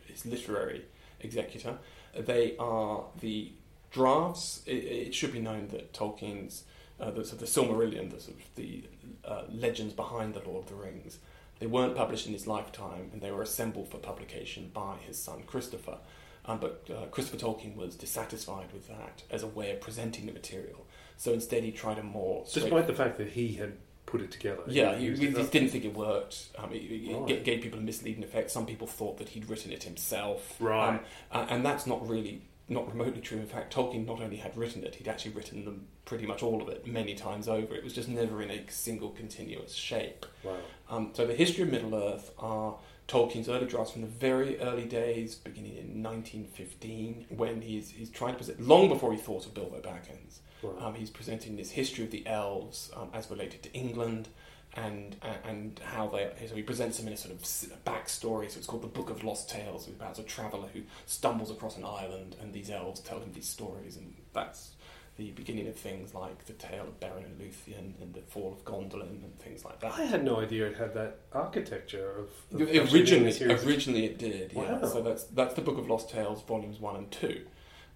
his 0.06 0.24
literary 0.26 0.84
executor. 1.20 1.78
They 2.16 2.56
are 2.58 3.04
the 3.20 3.50
drafts. 3.90 4.62
It, 4.66 4.73
it 5.09 5.14
should 5.14 5.32
be 5.32 5.40
known 5.40 5.68
that 5.68 5.92
Tolkien's, 5.92 6.64
uh, 7.00 7.11
the, 7.11 7.25
sort 7.25 7.35
of 7.35 7.38
the 7.40 7.47
Silmarillion, 7.47 8.11
the, 8.11 8.20
sort 8.20 8.37
of 8.38 8.44
the 8.56 8.85
uh, 9.25 9.42
legends 9.50 9.92
behind 9.94 10.35
the 10.35 10.40
Lord 10.49 10.64
of 10.64 10.68
the 10.68 10.75
Rings, 10.76 11.18
they 11.59 11.66
weren't 11.66 11.94
published 11.94 12.26
in 12.26 12.32
his 12.32 12.47
lifetime 12.47 13.11
and 13.12 13.20
they 13.20 13.30
were 13.30 13.42
assembled 13.42 13.90
for 13.90 13.99
publication 13.99 14.70
by 14.73 14.97
his 15.06 15.18
son 15.18 15.42
Christopher. 15.47 15.99
Um, 16.47 16.59
but 16.59 16.87
uh, 16.90 17.04
Christopher 17.06 17.37
Tolkien 17.44 17.76
was 17.76 17.94
dissatisfied 17.97 18.73
with 18.73 18.88
that 18.88 19.23
as 19.30 19.42
a 19.42 19.47
way 19.47 19.70
of 19.73 19.80
presenting 19.80 20.25
the 20.26 20.32
material. 20.32 20.87
So 21.18 21.32
instead, 21.35 21.64
he 21.64 21.70
tried 21.70 21.99
a 21.99 22.02
more 22.02 22.47
Despite 22.52 22.87
the 22.87 22.94
fact 22.94 23.18
that 23.18 23.28
he 23.28 23.52
had 23.52 23.75
put 24.06 24.23
it 24.23 24.30
together. 24.30 24.62
yeah, 24.66 24.97
he, 24.97 25.04
used 25.04 25.20
he 25.23 25.28
didn't 25.28 25.68
think 25.68 25.85
it 25.85 25.94
worked. 25.94 26.49
Um, 26.59 26.70
it, 26.73 27.14
Right. 27.14 27.26
ga- 27.28 27.42
gave 27.42 27.61
people 27.62 27.78
a 27.78 27.82
misleading 27.82 28.25
effect. 28.25 28.50
Some 28.50 28.64
people 28.64 28.87
thought 28.87 29.18
that 29.18 29.28
he'd 29.28 29.49
written 29.50 29.70
it 29.70 29.82
himself. 29.85 30.56
Right. 30.59 30.88
Um, 30.94 31.00
uh, 31.30 31.47
and 31.50 31.64
that's 31.64 31.87
not 31.87 32.09
really, 32.09 32.40
not 32.70 32.88
remotely 32.88 33.20
true. 33.20 33.38
In 33.38 33.46
fact, 33.46 33.74
Tolkien 33.74 34.06
not 34.06 34.20
only 34.20 34.36
had 34.36 34.56
written 34.56 34.84
it, 34.84 34.94
he'd 34.94 35.08
actually 35.08 35.32
written 35.32 35.64
them 35.64 35.88
pretty 36.04 36.24
much 36.24 36.42
all 36.42 36.62
of 36.62 36.68
it 36.68 36.86
many 36.86 37.14
times 37.14 37.48
over. 37.48 37.74
It 37.74 37.82
was 37.82 37.92
just 37.92 38.08
never 38.08 38.40
in 38.40 38.50
a 38.50 38.70
single 38.70 39.10
continuous 39.10 39.74
shape. 39.74 40.24
Wow. 40.44 40.56
Um, 40.88 41.10
so 41.12 41.26
the 41.26 41.34
history 41.34 41.64
of 41.64 41.70
Middle 41.70 41.94
Earth 41.94 42.32
are 42.38 42.76
Tolkien's 43.08 43.48
early 43.48 43.66
drafts 43.66 43.92
from 43.92 44.02
the 44.02 44.08
very 44.08 44.58
early 44.60 44.84
days, 44.84 45.34
beginning 45.34 45.72
in 45.72 46.02
1915, 46.02 47.26
when 47.30 47.60
he's, 47.60 47.90
he's 47.90 48.08
trying 48.08 48.34
to 48.34 48.38
present, 48.38 48.60
long 48.60 48.88
before 48.88 49.12
he 49.12 49.18
thought 49.18 49.46
of 49.46 49.54
Bilbo 49.54 49.80
Baggins. 49.80 50.38
Wow. 50.62 50.76
Um, 50.78 50.94
he's 50.94 51.10
presenting 51.10 51.56
this 51.56 51.72
history 51.72 52.04
of 52.04 52.12
the 52.12 52.24
elves 52.26 52.90
um, 52.94 53.10
as 53.12 53.28
related 53.28 53.64
to 53.64 53.72
England, 53.72 54.28
and 54.76 55.16
uh, 55.22 55.48
and 55.48 55.80
how 55.84 56.08
they 56.08 56.30
so 56.48 56.54
he 56.54 56.62
presents 56.62 56.98
them 56.98 57.08
in 57.08 57.14
a 57.14 57.16
sort 57.16 57.34
of 57.34 57.42
backstory. 57.84 58.50
So 58.50 58.58
it's 58.58 58.66
called 58.66 58.82
the 58.82 58.88
Book 58.88 59.10
of 59.10 59.24
Lost 59.24 59.50
Tales. 59.50 59.86
It's 59.88 59.96
about 59.96 60.18
a 60.18 60.22
traveller 60.22 60.68
who 60.72 60.82
stumbles 61.06 61.50
across 61.50 61.76
an 61.76 61.84
island, 61.84 62.36
and 62.40 62.52
these 62.52 62.70
elves 62.70 63.00
tell 63.00 63.20
him 63.20 63.32
these 63.32 63.48
stories, 63.48 63.96
and 63.96 64.14
that's 64.32 64.72
the 65.16 65.30
beginning 65.32 65.68
of 65.68 65.76
things 65.76 66.14
like 66.14 66.46
the 66.46 66.52
tale 66.54 66.84
of 66.84 66.98
Beren 66.98 67.24
and 67.24 67.38
Luthien 67.38 68.00
and 68.00 68.14
the 68.14 68.22
fall 68.22 68.52
of 68.52 68.64
Gondolin 68.64 69.22
and 69.22 69.38
things 69.38 69.64
like 69.64 69.80
that. 69.80 69.92
I 69.92 70.04
had 70.04 70.24
no 70.24 70.40
idea 70.40 70.66
it 70.66 70.76
had 70.76 70.94
that 70.94 71.18
architecture 71.32 72.10
of. 72.18 72.60
of 72.60 72.94
originally, 72.94 73.42
originally 73.42 74.06
it 74.06 74.18
did. 74.18 74.54
Wow. 74.54 74.84
So 74.84 75.02
that's 75.02 75.24
that's 75.24 75.54
the 75.54 75.62
Book 75.62 75.78
of 75.78 75.88
Lost 75.88 76.10
Tales, 76.10 76.42
volumes 76.42 76.80
one 76.80 76.96
and 76.96 77.10
two. 77.10 77.42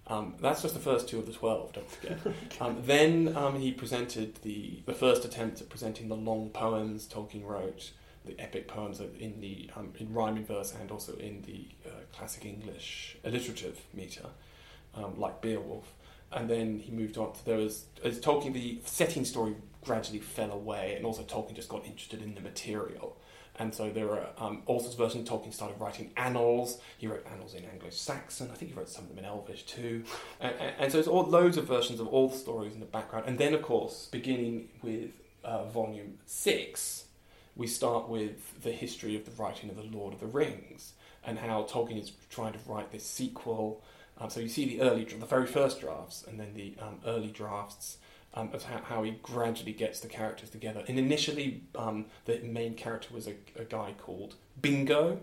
Um, 0.07 0.35
that's 0.39 0.61
just 0.61 0.75
the 0.75 0.79
first 0.79 1.09
two 1.09 1.17
of 1.17 1.25
the 1.25 1.33
twelve. 1.33 1.73
Don't 1.73 1.89
forget. 1.89 2.19
um, 2.61 2.81
then 2.85 3.35
um, 3.35 3.59
he 3.59 3.71
presented 3.71 4.35
the 4.43 4.81
the 4.85 4.93
first 4.93 5.25
attempt 5.25 5.61
at 5.61 5.69
presenting 5.69 6.09
the 6.09 6.15
long 6.15 6.49
poems 6.49 7.07
Tolkien 7.07 7.43
wrote, 7.43 7.91
the 8.25 8.39
epic 8.39 8.67
poems 8.67 8.99
in 9.19 9.39
the 9.41 9.69
um, 9.75 9.93
in 9.97 10.13
rhyming 10.13 10.45
verse 10.45 10.73
and 10.79 10.91
also 10.91 11.15
in 11.15 11.41
the 11.43 11.67
uh, 11.87 11.91
classic 12.13 12.45
English 12.45 13.17
alliterative 13.23 13.79
meter, 13.93 14.27
um, 14.93 15.19
like 15.19 15.41
Beowulf. 15.41 15.93
And 16.31 16.49
then 16.49 16.79
he 16.79 16.91
moved 16.91 17.17
on. 17.17 17.33
To, 17.33 17.45
there 17.45 17.57
was 17.57 17.85
as 18.03 18.19
Tolkien 18.19 18.53
the 18.53 18.79
setting 18.85 19.25
story 19.25 19.55
gradually 19.83 20.19
fell 20.19 20.51
away, 20.51 20.95
and 20.95 21.05
also 21.05 21.23
Tolkien 21.23 21.55
just 21.55 21.69
got 21.69 21.85
interested 21.85 22.21
in 22.21 22.35
the 22.35 22.41
material. 22.41 23.17
And 23.57 23.73
so 23.73 23.89
there 23.89 24.09
are 24.11 24.27
um, 24.37 24.63
of 24.67 24.97
versions. 24.97 25.29
Tolkien 25.29 25.53
started 25.53 25.79
writing 25.79 26.11
annals. 26.17 26.79
He 26.97 27.07
wrote 27.07 27.25
annals 27.31 27.53
in 27.53 27.63
Anglo-Saxon. 27.65 28.49
I 28.51 28.55
think 28.55 28.71
he 28.71 28.77
wrote 28.77 28.89
some 28.89 29.05
of 29.05 29.09
them 29.09 29.19
in 29.19 29.25
Elvish 29.25 29.63
too. 29.63 30.03
And, 30.41 30.53
and, 30.59 30.73
and 30.79 30.91
so 30.91 30.97
there's 30.97 31.07
all 31.07 31.23
loads 31.23 31.57
of 31.57 31.65
versions 31.65 31.99
of 31.99 32.07
all 32.07 32.27
the 32.27 32.37
stories 32.37 32.73
in 32.73 32.79
the 32.79 32.85
background. 32.85 33.25
And 33.27 33.37
then, 33.37 33.53
of 33.53 33.61
course, 33.61 34.07
beginning 34.11 34.69
with 34.81 35.11
uh, 35.43 35.65
volume 35.65 36.17
six, 36.25 37.05
we 37.55 37.67
start 37.67 38.09
with 38.09 38.61
the 38.61 38.71
history 38.71 39.15
of 39.15 39.23
the 39.25 39.31
writing 39.41 39.69
of 39.69 39.77
the 39.77 39.97
Lord 39.97 40.13
of 40.13 40.19
the 40.19 40.27
Rings 40.27 40.93
and 41.23 41.39
how 41.39 41.63
Tolkien 41.63 42.01
is 42.01 42.11
trying 42.29 42.53
to 42.53 42.59
write 42.67 42.91
this 42.91 43.05
sequel. 43.05 43.81
Um, 44.17 44.29
so 44.29 44.39
you 44.39 44.49
see 44.49 44.65
the 44.65 44.81
early, 44.81 45.05
the 45.05 45.25
very 45.25 45.47
first 45.47 45.79
drafts, 45.79 46.25
and 46.27 46.39
then 46.39 46.53
the 46.53 46.75
um, 46.81 46.99
early 47.05 47.29
drafts 47.29 47.97
um, 48.35 48.49
of 48.53 48.63
how, 48.63 48.81
how, 48.83 49.03
he 49.03 49.11
gradually 49.23 49.71
gets 49.71 49.99
the 49.99 50.07
characters 50.07 50.49
together. 50.49 50.83
And 50.87 50.99
initially, 50.99 51.63
um, 51.75 52.05
the 52.25 52.39
main 52.39 52.73
character 52.75 53.13
was 53.13 53.27
a, 53.27 53.35
a 53.57 53.63
guy 53.63 53.93
called 53.97 54.35
Bingo, 54.61 55.19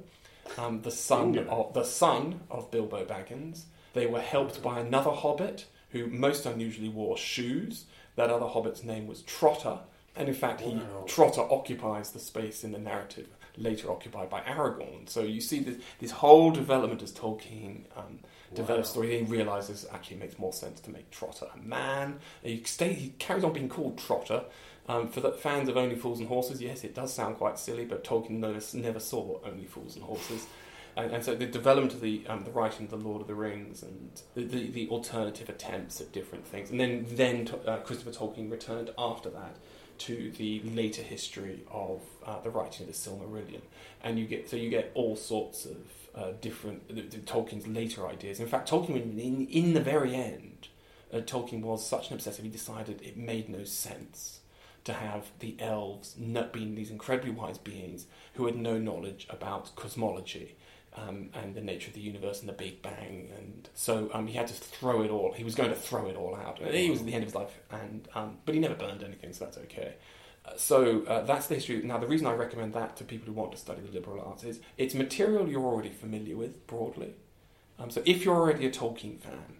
um, 0.58 0.82
the 0.82 0.90
son 0.90 1.32
Bingo. 1.32 1.50
of 1.50 1.74
the 1.74 1.84
son 1.84 2.40
of 2.50 2.70
Bilbo 2.70 3.04
Baggins. 3.04 3.64
They 3.94 4.06
were 4.06 4.20
helped 4.20 4.62
by 4.62 4.80
another 4.80 5.10
hobbit 5.10 5.66
who 5.90 6.06
most 6.06 6.46
unusually 6.46 6.88
wore 6.88 7.16
shoes. 7.18 7.84
That 8.16 8.30
other 8.30 8.46
hobbit's 8.46 8.82
name 8.82 9.06
was 9.06 9.22
Trotter, 9.22 9.78
and 10.16 10.28
in 10.28 10.34
fact, 10.34 10.60
he 10.60 10.74
wow. 10.74 11.04
Trotter 11.06 11.42
occupies 11.42 12.10
the 12.12 12.18
space 12.18 12.64
in 12.64 12.72
the 12.72 12.78
narrative 12.78 13.28
later 13.56 13.90
occupied 13.90 14.30
by 14.30 14.40
Aragorn. 14.40 15.08
So 15.08 15.22
you 15.22 15.40
see 15.40 15.60
this, 15.60 15.76
this 15.98 16.10
whole 16.10 16.50
development 16.50 17.02
as 17.02 17.12
Tolkien 17.12 17.84
um, 17.96 18.20
develops 18.54 18.88
wow. 18.88 18.92
story. 18.92 19.18
He 19.18 19.24
realizes 19.24 19.86
actually 19.92 20.16
it 20.16 20.20
makes 20.20 20.38
more 20.38 20.52
sense 20.52 20.80
to 20.80 20.90
make 20.90 21.10
Trotter 21.10 21.46
a 21.54 21.58
man. 21.58 22.18
He, 22.42 22.62
stay, 22.64 22.92
he 22.92 23.10
carries 23.18 23.44
on 23.44 23.52
being 23.52 23.68
called 23.68 23.98
Trotter. 23.98 24.44
Um, 24.88 25.08
for 25.08 25.20
the 25.20 25.30
fans 25.30 25.68
of 25.68 25.76
Only 25.76 25.94
Fools 25.94 26.18
and 26.18 26.28
Horses, 26.28 26.60
yes, 26.60 26.82
it 26.82 26.94
does 26.94 27.12
sound 27.12 27.36
quite 27.36 27.56
silly, 27.58 27.84
but 27.84 28.02
Tolkien 28.02 28.40
never, 28.40 28.60
never 28.74 28.98
saw 28.98 29.38
Only 29.44 29.64
Fools 29.64 29.94
and 29.94 30.04
Horses. 30.04 30.46
And, 30.96 31.12
and, 31.12 31.24
so 31.24 31.34
the 31.34 31.46
development 31.46 31.94
of 31.94 32.00
the 32.00 32.22
um, 32.28 32.44
the 32.44 32.50
writing 32.50 32.84
of 32.84 32.90
the 32.90 32.96
Lord 32.96 33.22
of 33.22 33.28
the 33.28 33.34
Rings 33.34 33.82
and 33.82 34.10
the, 34.34 34.42
the, 34.42 34.70
the 34.70 34.88
alternative 34.88 35.48
attempts 35.48 36.00
at 36.02 36.12
different 36.12 36.46
things, 36.46 36.70
and 36.70 36.78
then 36.78 37.06
then 37.08 37.48
uh, 37.66 37.78
Christopher 37.78 38.10
Tolkien 38.10 38.50
returned 38.50 38.90
after 38.98 39.30
that 39.30 39.56
to 40.06 40.32
the 40.32 40.60
later 40.64 41.02
history 41.02 41.60
of 41.70 42.00
uh, 42.26 42.40
the 42.40 42.50
writing 42.50 42.86
of 42.86 42.92
the 42.92 42.98
Silmarillion, 42.98 43.62
and 44.02 44.18
you 44.18 44.26
get 44.26 44.48
so 44.48 44.56
you 44.56 44.70
get 44.70 44.90
all 44.94 45.16
sorts 45.16 45.66
of 45.66 45.76
uh, 46.14 46.32
different 46.40 46.88
the, 46.88 47.02
the 47.02 47.18
Tolkien's 47.18 47.66
later 47.66 48.06
ideas. 48.06 48.40
In 48.40 48.48
fact, 48.48 48.70
Tolkien, 48.70 48.96
in 49.18 49.46
in 49.46 49.74
the 49.74 49.80
very 49.80 50.14
end, 50.14 50.68
uh, 51.12 51.18
Tolkien 51.18 51.60
was 51.60 51.86
such 51.86 52.08
an 52.08 52.14
obsessive. 52.14 52.44
He 52.44 52.50
decided 52.50 53.00
it 53.02 53.16
made 53.16 53.48
no 53.48 53.64
sense 53.64 54.40
to 54.84 54.92
have 54.92 55.30
the 55.38 55.54
elves 55.60 56.16
not 56.18 56.52
being 56.52 56.74
these 56.74 56.90
incredibly 56.90 57.30
wise 57.30 57.58
beings 57.58 58.06
who 58.34 58.46
had 58.46 58.56
no 58.56 58.78
knowledge 58.78 59.26
about 59.30 59.74
cosmology 59.76 60.56
um, 60.96 61.30
and 61.34 61.54
the 61.54 61.60
nature 61.60 61.88
of 61.88 61.94
the 61.94 62.00
universe 62.00 62.40
and 62.40 62.48
the 62.48 62.52
Big 62.54 62.82
Bang, 62.82 63.30
and 63.38 63.68
so 63.74 64.10
um, 64.12 64.26
he 64.26 64.34
had 64.34 64.46
to 64.48 64.54
throw 64.54 65.02
it 65.02 65.10
all. 65.10 65.32
He 65.32 65.44
was 65.44 65.54
going 65.54 65.70
to 65.70 65.76
throw 65.76 66.06
it 66.06 66.16
all 66.16 66.36
out. 66.36 66.58
He 66.58 66.90
was 66.90 67.00
at 67.00 67.06
the 67.06 67.14
end 67.14 67.22
of 67.22 67.28
his 67.28 67.34
life, 67.34 67.58
and 67.70 68.08
um, 68.14 68.38
but 68.44 68.54
he 68.54 68.60
never 68.60 68.74
burned 68.74 69.02
anything, 69.02 69.32
so 69.32 69.44
that's 69.44 69.58
okay. 69.58 69.94
Uh, 70.44 70.56
so 70.56 71.04
uh, 71.06 71.22
that's 71.22 71.46
the 71.46 71.54
history. 71.54 71.80
Now, 71.82 71.98
the 71.98 72.06
reason 72.06 72.26
I 72.26 72.34
recommend 72.34 72.74
that 72.74 72.96
to 72.96 73.04
people 73.04 73.26
who 73.26 73.32
want 73.32 73.52
to 73.52 73.58
study 73.58 73.80
the 73.80 73.92
liberal 73.92 74.22
arts 74.24 74.44
is 74.44 74.60
it's 74.76 74.94
material 74.94 75.48
you're 75.48 75.64
already 75.64 75.90
familiar 75.90 76.36
with 76.36 76.66
broadly. 76.66 77.14
Um, 77.78 77.90
so 77.90 78.02
if 78.04 78.24
you're 78.24 78.34
already 78.34 78.66
a 78.66 78.70
Tolkien 78.70 79.18
fan, 79.20 79.56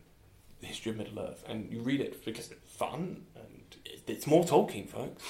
the 0.61 0.67
history 0.67 0.91
of 0.91 0.99
Middle 0.99 1.19
Earth, 1.21 1.45
and 1.49 1.73
you 1.73 1.81
read 1.81 2.01
it 2.01 2.25
because 2.25 2.51
it's 2.51 2.77
fun 2.77 3.23
and 3.35 3.77
it's 4.07 4.27
more 4.27 4.45
Tolkien, 4.45 4.89
folks. 4.89 5.23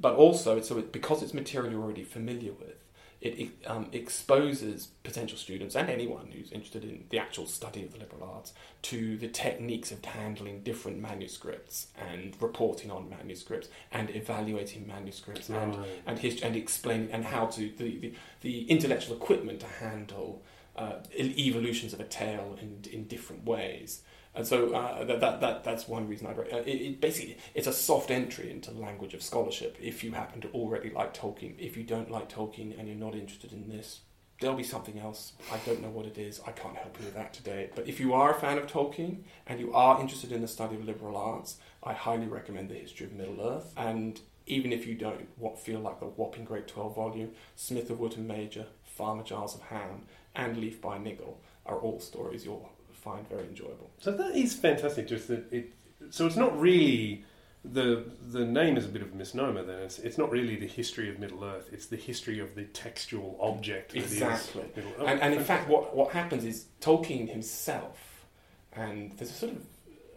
But 0.00 0.14
also, 0.14 0.60
so 0.60 0.78
it, 0.78 0.92
because 0.92 1.22
it's 1.22 1.34
material 1.34 1.72
you're 1.72 1.82
already 1.82 2.04
familiar 2.04 2.52
with, 2.52 2.77
it, 3.20 3.50
um, 3.66 3.88
exposes 3.92 4.88
potential 5.02 5.36
students 5.36 5.74
and 5.74 5.90
anyone 5.90 6.30
who's 6.32 6.52
interested 6.52 6.84
in 6.84 7.04
the 7.10 7.18
actual 7.18 7.46
study 7.46 7.82
of 7.82 7.92
the 7.92 7.98
liberal 7.98 8.22
arts 8.22 8.52
to 8.82 9.16
the 9.16 9.26
techniques 9.26 9.90
of 9.90 10.04
handling 10.04 10.62
different 10.62 11.00
manuscripts 11.00 11.88
and 11.96 12.36
reporting 12.40 12.90
on 12.90 13.10
manuscripts 13.10 13.68
and 13.90 14.14
evaluating 14.14 14.86
manuscripts 14.86 15.50
right. 15.50 15.62
and 15.62 15.84
and, 16.06 16.18
hist- 16.20 16.42
and 16.42 16.54
explaining 16.54 17.10
and 17.10 17.24
how 17.24 17.46
to 17.46 17.70
the, 17.76 17.98
the, 17.98 18.14
the 18.42 18.70
intellectual 18.70 19.16
equipment 19.16 19.60
to 19.60 19.66
handle 19.66 20.42
uh, 20.78 20.92
evolutions 21.18 21.92
of 21.92 22.00
a 22.00 22.04
tale 22.04 22.56
in 22.60 22.84
in 22.92 23.04
different 23.04 23.44
ways. 23.44 24.02
And 24.34 24.46
so 24.46 24.72
uh, 24.72 25.02
that, 25.04 25.20
that, 25.20 25.40
that, 25.40 25.64
that's 25.64 25.88
one 25.88 26.06
reason 26.06 26.28
I'd 26.28 26.38
uh, 26.38 26.58
it, 26.58 26.68
it 26.68 27.00
basically 27.00 27.38
it's 27.54 27.66
a 27.66 27.72
soft 27.72 28.10
entry 28.10 28.50
into 28.50 28.70
the 28.70 28.78
language 28.78 29.14
of 29.14 29.22
scholarship 29.22 29.76
if 29.80 30.04
you 30.04 30.12
happen 30.12 30.40
to 30.42 30.48
already 30.50 30.90
like 30.90 31.12
Tolkien. 31.12 31.54
If 31.58 31.76
you 31.76 31.82
don't 31.82 32.10
like 32.10 32.28
Tolkien 32.28 32.78
and 32.78 32.86
you're 32.86 32.96
not 32.96 33.16
interested 33.16 33.52
in 33.52 33.68
this, 33.68 34.00
there'll 34.40 34.56
be 34.56 34.62
something 34.62 34.98
else. 34.98 35.32
I 35.52 35.58
don't 35.66 35.82
know 35.82 35.90
what 35.90 36.06
it 36.06 36.18
is. 36.18 36.40
I 36.46 36.52
can't 36.52 36.76
help 36.76 36.98
you 37.00 37.06
with 37.06 37.14
that 37.14 37.32
today. 37.32 37.70
But 37.74 37.88
if 37.88 37.98
you 37.98 38.14
are 38.14 38.30
a 38.30 38.38
fan 38.38 38.58
of 38.58 38.66
Tolkien 38.66 39.22
and 39.46 39.58
you 39.58 39.72
are 39.72 40.00
interested 40.00 40.30
in 40.30 40.42
the 40.42 40.48
study 40.48 40.76
of 40.76 40.84
liberal 40.84 41.16
arts, 41.16 41.56
I 41.82 41.92
highly 41.92 42.26
recommend 42.26 42.68
the 42.68 42.74
History 42.74 43.06
of 43.06 43.12
Middle 43.12 43.40
Earth. 43.40 43.72
And 43.76 44.20
even 44.46 44.72
if 44.72 44.86
you 44.86 44.94
don't 44.94 45.28
what 45.36 45.58
feel 45.58 45.80
like 45.80 46.00
the 46.00 46.06
whopping 46.06 46.44
great 46.44 46.68
12 46.68 46.94
volume, 46.94 47.30
Smith 47.56 47.90
of 47.90 47.98
Wootton 47.98 48.26
Major, 48.26 48.66
Farmer 48.84 49.22
Giles 49.22 49.54
of 49.54 49.62
Ham, 49.62 50.06
and 50.38 50.56
Leaf 50.56 50.80
by 50.80 50.96
Niggle 50.96 51.36
are 51.66 51.76
all 51.76 52.00
stories 52.00 52.44
you'll 52.44 52.70
find 52.92 53.28
very 53.28 53.46
enjoyable. 53.46 53.90
So 53.98 54.12
that 54.12 54.34
is 54.34 54.54
fantastic. 54.54 55.06
Just 55.06 55.28
that 55.28 55.52
it. 55.52 55.74
So 56.10 56.26
it's 56.26 56.36
not 56.36 56.58
really 56.58 57.24
the 57.64 58.04
the 58.30 58.44
name 58.44 58.76
is 58.76 58.86
a 58.86 58.88
bit 58.88 59.02
of 59.02 59.12
a 59.12 59.14
misnomer. 59.14 59.62
Then 59.62 59.80
it's 59.80 59.98
it's 59.98 60.16
not 60.16 60.30
really 60.30 60.56
the 60.56 60.66
history 60.66 61.10
of 61.10 61.18
Middle 61.18 61.44
Earth. 61.44 61.68
It's 61.72 61.86
the 61.86 61.96
history 61.96 62.38
of 62.38 62.54
the 62.54 62.64
textual 62.64 63.36
object. 63.40 63.94
Exactly. 63.94 64.64
And, 65.04 65.20
and 65.20 65.34
in 65.34 65.44
fact, 65.44 65.68
what 65.68 65.94
what 65.94 66.12
happens 66.12 66.44
is 66.44 66.66
Tolkien 66.80 67.28
himself, 67.28 68.24
and 68.72 69.12
there's 69.18 69.30
a 69.30 69.34
sort 69.34 69.52
of 69.52 69.64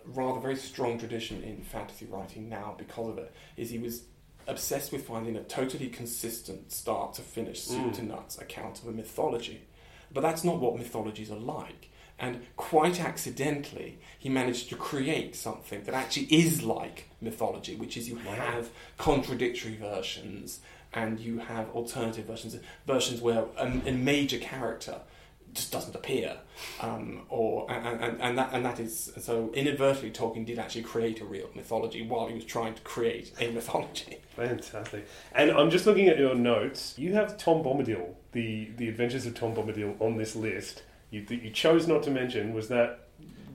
rather 0.06 0.40
very 0.40 0.56
strong 0.56 0.98
tradition 0.98 1.44
in 1.44 1.62
fantasy 1.62 2.06
writing 2.06 2.48
now 2.48 2.76
because 2.78 3.10
of 3.10 3.18
it. 3.18 3.34
Is 3.58 3.72
he 3.72 3.80
was 3.80 4.04
obsessed 4.48 4.92
with 4.92 5.06
finding 5.06 5.36
a 5.36 5.44
totally 5.44 5.88
consistent 5.88 6.72
start 6.72 7.14
to 7.16 7.22
finish, 7.22 7.62
soup 7.62 7.88
mm. 7.88 7.94
to 7.94 8.04
nuts 8.04 8.38
account 8.40 8.82
of 8.82 8.88
a 8.88 8.92
mythology. 8.92 9.62
But 10.14 10.22
that's 10.22 10.44
not 10.44 10.60
what 10.60 10.78
mythologies 10.78 11.32
are 11.32 11.40
like. 11.40 11.90
And 12.20 12.42
quite 12.56 13.00
accidentally, 13.00 13.98
he 14.20 14.30
managed 14.30 14.70
to 14.70 14.76
create 14.76 15.36
something 15.36 15.84
that 15.84 15.96
actually 15.96 16.26
is 16.26 16.62
like 16.62 17.10
mythology, 17.20 17.76
which 17.76 17.98
is 17.98 18.08
you 18.08 18.18
have 18.18 18.70
contradictory 18.98 19.76
versions 19.76 20.60
and 20.94 21.20
you 21.20 21.40
have 21.40 21.70
alternative 21.72 22.26
versions, 22.26 22.58
versions 22.86 23.22
where 23.22 23.46
a, 23.58 23.66
a 23.88 23.92
major 23.92 24.38
character 24.38 25.00
just 25.54 25.72
doesn't 25.72 25.96
appear, 25.96 26.38
um, 26.82 27.22
or 27.30 27.70
and, 27.72 28.02
and, 28.02 28.22
and, 28.22 28.38
that 28.38 28.50
and 28.54 28.66
that 28.66 28.80
is 28.80 29.12
so 29.20 29.52
inadvertently 29.54 30.12
Tolkien 30.12 30.46
did 30.46 30.60
actually 30.60 30.84
create 30.84 31.22
a 31.22 31.26
real 31.26 31.50
mythology 31.56 32.02
while 32.02 32.28
he 32.28 32.34
was 32.34 32.46
trying 32.46 32.74
to 32.74 32.82
create 32.82 33.32
a 33.40 33.52
mythology. 33.52 34.20
Fantastic. 34.36 35.08
And 35.34 35.52
I'm 35.52 35.70
just 35.70 35.86
looking 35.86 36.08
at 36.08 36.18
your 36.18 36.36
notes. 36.36 36.98
You 36.98 37.14
have 37.14 37.38
Tom 37.38 37.64
Bombadil, 37.64 38.14
the 38.32 38.70
the 38.78 38.88
Adventures 38.90 39.26
of 39.26 39.36
Tom 39.36 39.56
Bombadil, 39.56 40.00
on 40.00 40.18
this 40.18 40.36
list 40.36 40.84
you, 41.12 41.26
that 41.26 41.44
you 41.44 41.52
chose 41.52 41.88
not 41.88 42.02
to 42.04 42.12
mention 42.12 42.54
was 42.54 42.70
that 42.70 43.08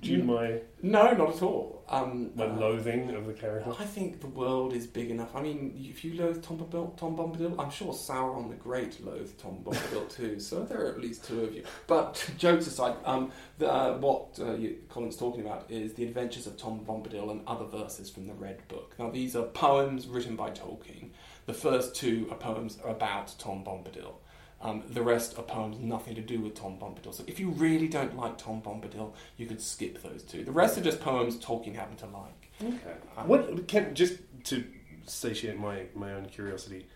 you 0.06 0.22
my 0.22 0.60
No, 0.82 1.12
not 1.12 1.36
at 1.36 1.42
all. 1.42 1.76
Um, 1.88 2.32
my 2.34 2.46
uh, 2.46 2.56
loathing 2.56 3.10
of 3.14 3.26
the 3.26 3.32
character? 3.32 3.72
I 3.78 3.84
think 3.84 4.20
the 4.20 4.26
world 4.26 4.72
is 4.72 4.86
big 4.86 5.10
enough. 5.10 5.36
I 5.36 5.40
mean, 5.40 5.72
if 5.78 6.04
you 6.04 6.14
loathe 6.14 6.42
Tom, 6.42 6.58
Bombadil, 6.58 6.96
Tom 6.96 7.16
Bombadil, 7.16 7.54
I'm 7.60 7.70
sure 7.70 7.92
Sauron 7.92 8.48
the 8.48 8.56
Great 8.56 9.04
loathed 9.04 9.38
Tom 9.38 9.58
Bombadil 9.64 10.08
too. 10.16 10.40
So 10.40 10.64
there 10.64 10.84
are 10.84 10.88
at 10.88 11.00
least 11.00 11.24
two 11.24 11.44
of 11.44 11.54
you. 11.54 11.62
But 11.86 12.28
jokes 12.38 12.66
aside, 12.66 12.96
um, 13.04 13.30
the, 13.58 13.72
uh, 13.72 13.98
what 13.98 14.38
uh, 14.40 14.54
you, 14.54 14.78
Colin's 14.88 15.16
talking 15.16 15.42
about 15.42 15.70
is 15.70 15.94
the 15.94 16.04
adventures 16.04 16.46
of 16.48 16.56
Tom 16.56 16.84
Bombadil 16.84 17.30
and 17.30 17.42
other 17.46 17.66
verses 17.66 18.10
from 18.10 18.26
the 18.26 18.34
Red 18.34 18.66
Book. 18.66 18.94
Now, 18.98 19.10
these 19.10 19.36
are 19.36 19.44
poems 19.44 20.08
written 20.08 20.34
by 20.34 20.50
Tolkien. 20.50 21.10
The 21.46 21.54
first 21.54 21.94
two 21.94 22.26
are 22.30 22.36
poems 22.36 22.78
about 22.84 23.32
Tom 23.38 23.64
Bombadil. 23.64 24.14
Um, 24.60 24.82
the 24.88 25.02
rest 25.02 25.38
are 25.38 25.42
poems 25.42 25.78
nothing 25.78 26.14
to 26.14 26.22
do 26.22 26.40
with 26.40 26.54
Tom 26.54 26.78
Bombadil. 26.78 27.14
So 27.14 27.24
if 27.26 27.38
you 27.38 27.50
really 27.50 27.88
don't 27.88 28.16
like 28.16 28.38
Tom 28.38 28.62
Bombadil, 28.62 29.12
you 29.36 29.46
could 29.46 29.60
skip 29.60 30.02
those 30.02 30.22
two. 30.22 30.44
The 30.44 30.52
rest 30.52 30.78
are 30.78 30.80
just 30.80 31.00
poems 31.00 31.36
Tolkien 31.36 31.74
happened 31.74 31.98
to 31.98 32.06
like. 32.06 32.50
Okay. 32.62 32.96
Um, 33.16 33.28
What 33.28 33.68
can 33.68 33.94
just 33.94 34.14
to 34.44 34.64
satiate 35.04 35.58
my 35.58 35.82
my 35.94 36.14
own 36.14 36.26
curiosity? 36.26 36.86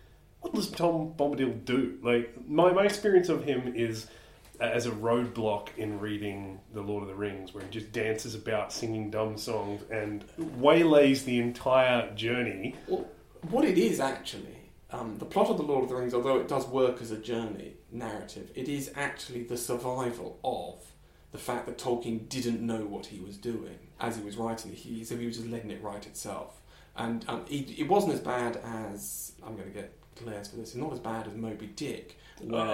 What 0.41 0.53
does 0.55 0.71
Tom 0.71 1.13
Bombadil 1.15 1.63
do? 1.65 1.99
Like 2.01 2.33
my 2.47 2.71
my 2.71 2.85
experience 2.85 3.29
of 3.29 3.43
him 3.43 3.73
is 3.75 4.07
as 4.59 4.85
a 4.85 4.91
roadblock 4.91 5.69
in 5.77 5.99
reading 5.99 6.59
The 6.73 6.81
Lord 6.81 7.01
of 7.01 7.09
the 7.09 7.15
Rings, 7.15 7.53
where 7.53 7.63
he 7.63 7.69
just 7.69 7.91
dances 7.91 8.35
about 8.35 8.71
singing 8.71 9.09
dumb 9.09 9.37
songs 9.37 9.81
and 9.91 10.23
waylays 10.37 11.25
the 11.25 11.39
entire 11.39 12.13
journey. 12.13 12.75
Well, 12.87 13.07
what 13.49 13.65
it 13.65 13.77
is 13.77 13.99
actually, 13.99 14.60
um, 14.91 15.17
the 15.17 15.25
plot 15.25 15.49
of 15.49 15.57
The 15.57 15.63
Lord 15.63 15.83
of 15.83 15.89
the 15.89 15.95
Rings, 15.95 16.13
although 16.13 16.37
it 16.37 16.47
does 16.47 16.67
work 16.67 17.01
as 17.01 17.11
a 17.11 17.17
journey 17.17 17.75
narrative, 17.91 18.51
it 18.55 18.67
is 18.67 18.91
actually 18.95 19.43
the 19.43 19.57
survival 19.57 20.39
of 20.43 20.79
the 21.31 21.37
fact 21.37 21.65
that 21.65 21.77
Tolkien 21.77 22.27
didn't 22.27 22.61
know 22.61 22.85
what 22.85 23.05
he 23.05 23.19
was 23.19 23.37
doing 23.37 23.77
as 23.99 24.17
he 24.17 24.23
was 24.23 24.35
writing 24.35 24.71
it. 24.71 24.77
He, 24.77 25.03
so 25.03 25.15
he 25.15 25.25
was 25.25 25.37
just 25.37 25.49
letting 25.49 25.71
it 25.71 25.81
write 25.81 26.05
itself. 26.05 26.61
And 26.95 27.23
um, 27.29 27.45
it, 27.49 27.79
it 27.79 27.87
wasn't 27.87 28.13
as 28.13 28.19
bad 28.19 28.57
as, 28.65 29.31
I'm 29.45 29.55
going 29.55 29.69
to 29.69 29.73
get 29.73 29.97
glares 30.21 30.49
for 30.49 30.57
this, 30.57 30.69
it's 30.69 30.75
not 30.75 30.91
as 30.91 30.99
bad 30.99 31.25
as 31.27 31.33
Moby 31.35 31.67
Dick, 31.67 32.17
where 32.43 32.65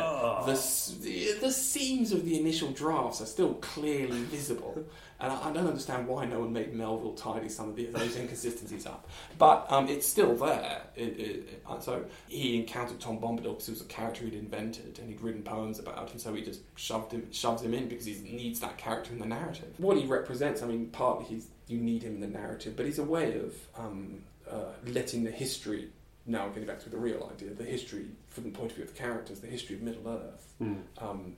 the, 0.45 0.53
the, 1.01 1.37
the 1.41 1.51
seams 1.51 2.11
of 2.11 2.25
the 2.25 2.39
initial 2.39 2.71
drafts 2.71 3.21
are 3.21 3.25
still 3.25 3.53
clearly 3.55 4.21
visible. 4.23 4.83
And 5.19 5.31
I, 5.31 5.49
I 5.49 5.51
don't 5.51 5.65
understand 5.67 6.07
why 6.07 6.25
no 6.25 6.41
one 6.41 6.53
made 6.53 6.73
Melville 6.73 7.13
tidy 7.13 7.49
some 7.49 7.69
of 7.69 7.75
the, 7.75 7.85
those 7.87 8.15
inconsistencies 8.15 8.85
up. 8.85 9.09
But 9.39 9.65
um, 9.69 9.87
it's 9.87 10.05
still 10.07 10.35
there. 10.35 10.81
It, 10.95 11.01
it, 11.01 11.19
it- 11.19 11.63
uh, 11.67 11.79
so 11.79 12.05
he 12.27 12.57
encountered 12.57 12.99
Tom 12.99 13.17
Bombadil 13.19 13.43
because 13.53 13.65
he 13.65 13.71
was 13.71 13.81
a 13.81 13.85
character 13.85 14.23
he'd 14.23 14.33
invented 14.35 14.99
and 14.99 15.09
he'd 15.09 15.19
written 15.21 15.41
poems 15.43 15.79
about, 15.79 16.11
and 16.11 16.21
so 16.21 16.33
he 16.33 16.41
just 16.41 16.61
shoved 16.75 17.11
him, 17.11 17.27
shoves 17.31 17.61
him 17.61 17.73
in 17.73 17.87
because 17.89 18.05
he 18.05 18.13
needs 18.23 18.59
that 18.61 18.77
character 18.77 19.11
in 19.11 19.19
the 19.19 19.25
narrative. 19.25 19.73
What 19.77 19.97
he 19.97 20.05
represents, 20.05 20.61
I 20.61 20.67
mean, 20.67 20.87
partly 20.91 21.25
he's 21.25 21.47
you 21.67 21.79
need 21.79 22.03
him 22.03 22.15
in 22.15 22.21
the 22.21 22.27
narrative, 22.27 22.75
but 22.77 22.85
he's 22.85 22.99
a 22.99 23.03
way 23.03 23.37
of 23.39 23.53
um, 23.77 24.19
uh, 24.49 24.71
letting 24.85 25.23
the 25.25 25.31
history. 25.31 25.89
Now 26.29 26.49
getting 26.49 26.67
back 26.67 26.79
to 26.81 26.89
the 26.89 26.97
real 26.97 27.31
idea, 27.33 27.51
the 27.53 27.63
history 27.63 28.07
from 28.27 28.43
the 28.43 28.49
point 28.51 28.71
of 28.71 28.75
view 28.75 28.83
of 28.85 28.93
the 28.93 28.99
characters, 28.99 29.39
the 29.39 29.47
history 29.47 29.75
of 29.77 29.81
Middle 29.81 30.07
Earth, 30.09 30.53
Hmm. 30.59 30.75
um, 30.97 31.37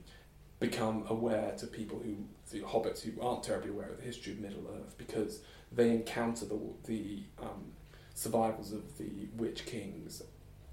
become 0.58 1.04
aware 1.08 1.52
to 1.58 1.66
people 1.66 2.00
who, 2.00 2.16
the 2.50 2.60
hobbits 2.60 3.00
who 3.00 3.18
aren't 3.22 3.44
terribly 3.44 3.70
aware 3.70 3.88
of 3.88 3.96
the 3.98 4.02
history 4.02 4.32
of 4.32 4.40
Middle 4.40 4.64
Earth, 4.68 4.94
because 4.98 5.40
they 5.72 5.90
encounter 5.90 6.44
the, 6.44 6.58
the 6.84 7.22
um, 7.40 7.72
survivals 8.14 8.72
of 8.72 8.98
the 8.98 9.28
Witch 9.36 9.64
King's 9.64 10.22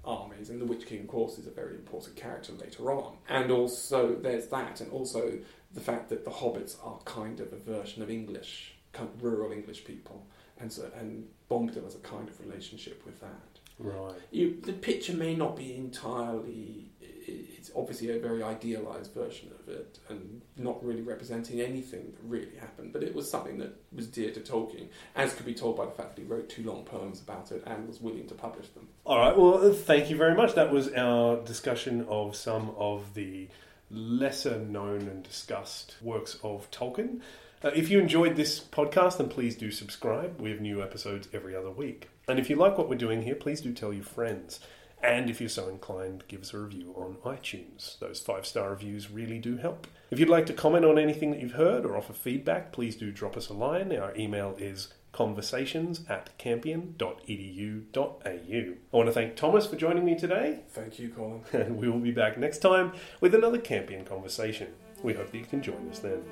armies, 0.04 0.50
and 0.50 0.60
the 0.60 0.66
Witch 0.66 0.84
King, 0.86 1.00
of 1.00 1.08
course, 1.08 1.38
is 1.38 1.46
a 1.46 1.50
very 1.50 1.74
important 1.76 2.16
character 2.16 2.52
later 2.54 2.90
on. 2.90 3.16
And 3.28 3.50
also, 3.50 4.14
there's 4.16 4.48
that, 4.48 4.80
and 4.80 4.90
also 4.92 5.38
the 5.72 5.80
fact 5.80 6.08
that 6.08 6.24
the 6.24 6.30
hobbits 6.32 6.76
are 6.84 6.98
kind 7.04 7.40
of 7.40 7.52
a 7.52 7.56
version 7.58 8.02
of 8.02 8.10
English, 8.10 8.74
kind 8.92 9.08
of 9.08 9.22
rural 9.22 9.52
English 9.52 9.84
people, 9.84 10.26
and 10.58 10.72
so 10.72 10.90
and 10.98 11.28
Bombadil 11.50 11.84
has 11.84 11.94
a 11.94 11.98
kind 12.00 12.28
of 12.28 12.40
relationship 12.40 13.04
with 13.06 13.20
that 13.20 13.57
Right. 13.78 14.14
you, 14.30 14.60
the 14.60 14.72
picture 14.72 15.14
may 15.14 15.34
not 15.34 15.56
be 15.56 15.74
entirely. 15.76 16.90
It's 17.00 17.70
obviously 17.76 18.10
a 18.10 18.18
very 18.18 18.42
idealised 18.42 19.12
version 19.12 19.50
of 19.60 19.68
it, 19.68 19.98
and 20.08 20.40
not 20.56 20.82
really 20.84 21.02
representing 21.02 21.60
anything 21.60 22.12
that 22.12 22.22
really 22.22 22.56
happened. 22.56 22.92
But 22.92 23.02
it 23.02 23.14
was 23.14 23.30
something 23.30 23.58
that 23.58 23.76
was 23.94 24.06
dear 24.06 24.30
to 24.32 24.40
Tolkien, 24.40 24.88
as 25.14 25.34
could 25.34 25.46
be 25.46 25.54
told 25.54 25.76
by 25.76 25.84
the 25.84 25.92
fact 25.92 26.16
that 26.16 26.22
he 26.22 26.26
wrote 26.26 26.48
two 26.48 26.64
long 26.64 26.84
poems 26.84 27.20
about 27.20 27.52
it 27.52 27.62
and 27.66 27.86
was 27.86 28.00
willing 28.00 28.26
to 28.28 28.34
publish 28.34 28.68
them. 28.70 28.88
All 29.04 29.18
right. 29.18 29.36
Well, 29.36 29.66
uh, 29.68 29.72
thank 29.72 30.10
you 30.10 30.16
very 30.16 30.34
much. 30.34 30.54
That 30.54 30.72
was 30.72 30.92
our 30.92 31.36
discussion 31.44 32.06
of 32.08 32.34
some 32.34 32.70
of 32.76 33.14
the 33.14 33.48
lesser 33.90 34.58
known 34.58 35.02
and 35.02 35.22
discussed 35.22 35.96
works 36.02 36.38
of 36.42 36.70
Tolkien. 36.70 37.20
Uh, 37.62 37.68
if 37.74 37.90
you 37.90 37.98
enjoyed 37.98 38.36
this 38.36 38.60
podcast, 38.60 39.18
then 39.18 39.28
please 39.28 39.56
do 39.56 39.70
subscribe. 39.70 40.40
We 40.40 40.50
have 40.50 40.60
new 40.60 40.82
episodes 40.82 41.28
every 41.32 41.56
other 41.56 41.70
week. 41.70 42.08
And 42.28 42.38
if 42.38 42.48
you 42.48 42.56
like 42.56 42.78
what 42.78 42.88
we're 42.88 42.96
doing 42.96 43.22
here, 43.22 43.34
please 43.34 43.60
do 43.60 43.72
tell 43.72 43.92
your 43.92 44.04
friends. 44.04 44.60
And 45.02 45.30
if 45.30 45.40
you're 45.40 45.48
so 45.48 45.68
inclined, 45.68 46.24
give 46.28 46.40
us 46.42 46.52
a 46.52 46.58
review 46.58 46.92
on 46.96 47.16
iTunes. 47.24 47.98
Those 48.00 48.20
five 48.20 48.46
star 48.46 48.70
reviews 48.70 49.10
really 49.10 49.38
do 49.38 49.56
help. 49.56 49.86
If 50.10 50.18
you'd 50.18 50.28
like 50.28 50.46
to 50.46 50.52
comment 50.52 50.84
on 50.84 50.98
anything 50.98 51.30
that 51.30 51.40
you've 51.40 51.52
heard 51.52 51.84
or 51.84 51.96
offer 51.96 52.12
feedback, 52.12 52.72
please 52.72 52.96
do 52.96 53.12
drop 53.12 53.36
us 53.36 53.48
a 53.48 53.54
line. 53.54 53.96
Our 53.96 54.14
email 54.16 54.56
is 54.58 54.92
conversations 55.12 56.04
at 56.08 56.36
campion.edu.au. 56.38 58.02
I 58.26 58.96
want 58.96 59.06
to 59.08 59.12
thank 59.12 59.36
Thomas 59.36 59.66
for 59.66 59.76
joining 59.76 60.04
me 60.04 60.16
today, 60.16 60.60
Thank 60.70 60.98
you, 60.98 61.08
Colin. 61.10 61.42
and 61.52 61.76
we 61.76 61.88
will 61.88 61.98
be 62.00 62.10
back 62.12 62.36
next 62.38 62.58
time 62.58 62.92
with 63.20 63.34
another 63.34 63.58
Campion 63.58 64.04
conversation. 64.04 64.68
We 65.02 65.14
hope 65.14 65.30
that 65.30 65.38
you 65.38 65.44
can 65.44 65.62
join 65.62 65.88
us 65.90 66.00
then. 66.00 66.22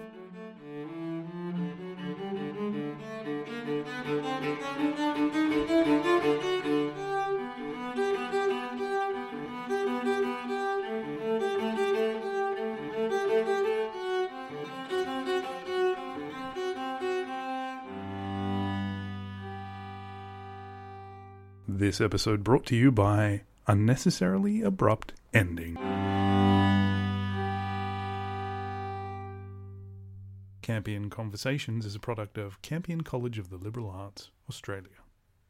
This 21.68 22.00
episode 22.00 22.44
brought 22.44 22.66
to 22.66 22.76
you 22.76 22.92
by 22.92 23.42
Unnecessarily 23.66 24.62
Abrupt 24.62 25.12
Ending. 25.35 25.76
Campion 30.66 31.11
Conversations 31.11 31.87
is 31.87 31.94
a 31.94 32.00
product 32.00 32.37
of 32.37 32.61
Campion 32.61 33.02
College 33.02 33.38
of 33.38 33.50
the 33.50 33.57
Liberal 33.57 33.88
Arts, 33.88 34.31
Australia. 34.50 35.05